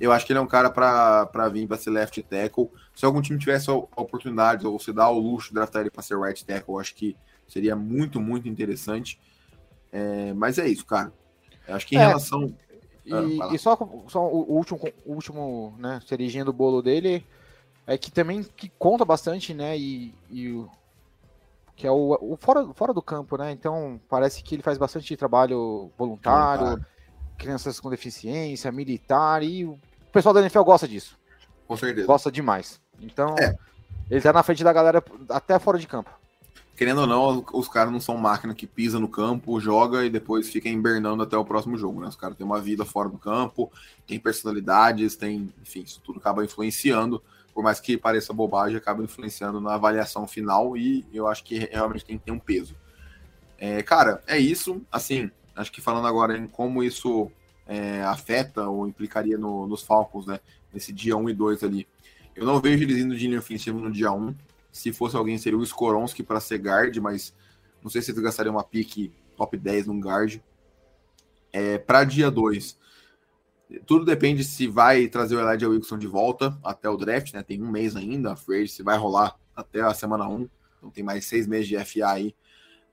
[0.00, 2.68] Eu acho que ele é um cara para vir para ser left tackle.
[2.92, 6.02] Se algum time tivesse a oportunidade ou se dá o luxo de draftar ele para
[6.02, 7.16] ser right tackle, eu acho que
[7.46, 9.20] seria muito, muito interessante.
[9.92, 11.12] É, mas é isso, cara.
[11.68, 12.52] Eu acho que em é, relação.
[13.08, 17.24] E, ah, e, só, só o último, o último né, cerejinha do bolo dele
[17.86, 19.76] é que também que conta bastante, né?
[19.78, 20.64] E, e
[21.74, 23.50] que é o, o, fora, fora do campo, né?
[23.50, 26.86] Então parece que ele faz bastante trabalho voluntário, voluntário.
[27.38, 29.78] crianças com deficiência, militar, e o
[30.12, 31.18] pessoal da NFL gosta disso.
[31.66, 32.06] Com certeza.
[32.06, 32.80] Gosta demais.
[33.00, 33.56] Então, é.
[34.10, 36.10] ele tá na frente da galera até fora de campo.
[36.78, 40.48] Querendo ou não, os caras não são máquina que pisa no campo, joga e depois
[40.48, 42.06] fica invernando até o próximo jogo, né?
[42.06, 43.70] Os caras têm uma vida fora do campo,
[44.06, 47.20] tem personalidades, tem, enfim, isso tudo acaba influenciando
[47.58, 52.04] por mais que pareça bobagem, acaba influenciando na avaliação final e eu acho que realmente
[52.04, 52.76] tem que ter um peso.
[53.58, 54.80] É, cara, é isso.
[54.92, 57.28] Assim, acho que falando agora em como isso
[57.66, 60.38] é, afeta ou implicaria no, nos Falcons, né?
[60.72, 61.88] Nesse dia 1 e 2 ali.
[62.36, 64.32] Eu não vejo eles indo de linha ofensiva no dia 1.
[64.78, 67.34] Se fosse alguém, seria o Skoronski para ser guard, mas
[67.82, 70.40] não sei se eles gastariam uma pique top 10 num guard.
[71.52, 72.78] É, para dia 2,
[73.86, 77.42] tudo depende se vai trazer o Elijah Wilson de volta até o draft, né?
[77.42, 80.48] Tem um mês ainda, a se vai rolar até a semana 1,
[80.78, 82.34] então tem mais seis meses de FA aí.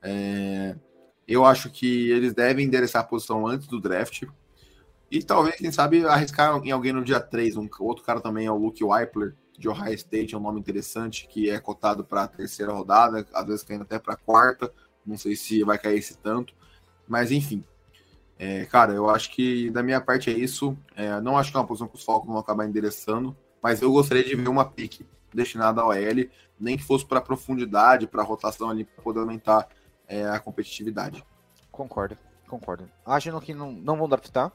[0.02, 0.76] É...
[1.26, 4.24] Eu acho que eles devem endereçar a posição antes do draft.
[5.10, 7.56] E talvez, quem sabe, arriscar em alguém no dia 3.
[7.56, 11.26] Um outro cara também é o Luke Weipler, de Ohio State, é um nome interessante,
[11.26, 14.72] que é cotado para a terceira rodada, às vezes caindo até para a quarta.
[15.04, 16.54] Não sei se vai cair esse tanto.
[17.06, 17.64] Mas enfim,
[18.38, 20.76] é, cara, eu acho que da minha parte é isso.
[20.94, 23.90] É, não acho que é uma posição que os Falcons vão acabar endereçando, mas eu
[23.92, 28.70] gostaria de ver uma pique destinada ao L, nem que fosse para profundidade, para rotação
[28.70, 29.68] ali, para poder aumentar
[30.08, 31.24] é, a competitividade.
[31.70, 32.16] Concordo,
[32.48, 32.88] concordo.
[33.04, 34.52] Acho que não, não vão draftar.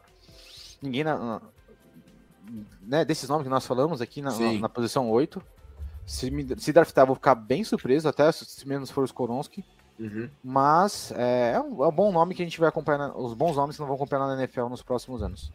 [0.81, 1.41] Ninguém na, na,
[2.81, 5.41] né, desses nomes que nós falamos aqui na, na, na posição 8.
[6.05, 9.63] Se, me, se draftar, vou ficar bem surpreso, até se menos for os Koronski.
[9.99, 10.29] Uhum.
[10.43, 13.55] Mas é, é, um, é, um, bom nome que a gente vai acompanhar, os bons
[13.55, 15.51] nomes que não vão acompanhar na NFL nos próximos anos.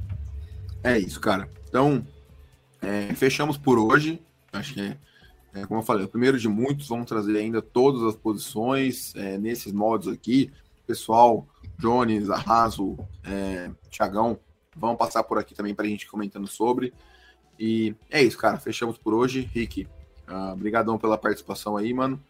[0.84, 1.50] É isso, cara.
[1.68, 2.06] Então,
[2.80, 4.22] é, fechamos por hoje.
[4.52, 4.96] Acho que é,
[5.52, 6.88] é, como eu falei, o primeiro de muitos.
[6.88, 10.52] Vamos trazer ainda todas as posições é, nesses modos aqui.
[10.86, 11.46] Pessoal,
[11.78, 14.38] Jones, Arraso, é, Tiagão,
[14.76, 16.92] vão passar por aqui também para a gente comentando sobre.
[17.58, 18.58] E é isso, cara.
[18.58, 19.50] Fechamos por hoje.
[19.52, 19.88] Rick,
[20.52, 22.22] obrigadão uh, pela participação aí, mano.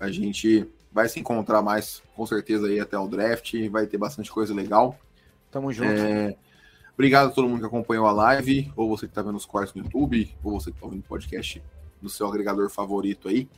[0.00, 3.54] A gente vai se encontrar mais, com certeza, aí até o draft.
[3.68, 4.98] Vai ter bastante coisa legal.
[5.50, 5.90] Tamo junto.
[5.90, 6.36] É...
[6.94, 9.72] Obrigado a todo mundo que acompanhou a live, ou você que está vendo os cortes
[9.72, 11.62] no YouTube, ou você que está ouvindo o podcast
[12.02, 13.48] no seu agregador favorito aí.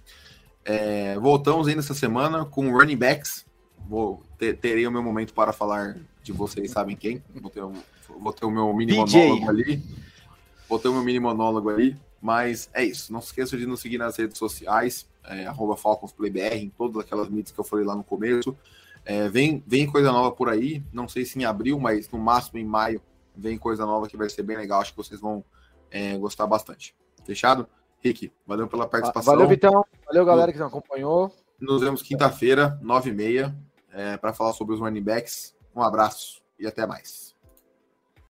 [0.64, 1.18] É...
[1.18, 3.46] Voltamos aí nessa semana com running backs.
[3.88, 7.22] Vou ter, terei o meu momento para falar de vocês sabem quem.
[7.34, 7.62] Vou ter,
[8.18, 9.82] vou ter o meu mini monólogo ali.
[10.68, 11.96] Vou ter o meu mini monólogo ali.
[12.20, 13.12] Mas é isso.
[13.12, 15.46] Não se esqueça de nos seguir nas redes sociais é,
[15.76, 18.56] FalconsPlayBR, em todas aquelas mídias que eu falei lá no começo.
[19.04, 22.58] É, vem, vem coisa nova por aí, não sei se em abril, mas no máximo
[22.58, 23.00] em maio
[23.34, 24.80] vem coisa nova que vai ser bem legal.
[24.80, 25.44] Acho que vocês vão
[25.90, 26.94] é, gostar bastante.
[27.24, 27.66] Fechado?
[28.02, 29.34] Rick, valeu pela participação.
[29.34, 29.84] Valeu, Vitão.
[30.06, 31.34] Valeu, galera que nos acompanhou.
[31.60, 33.54] Nos vemos quinta-feira, nove e meia,
[33.92, 35.54] é, para falar sobre os running backs.
[35.74, 37.29] Um abraço e até mais.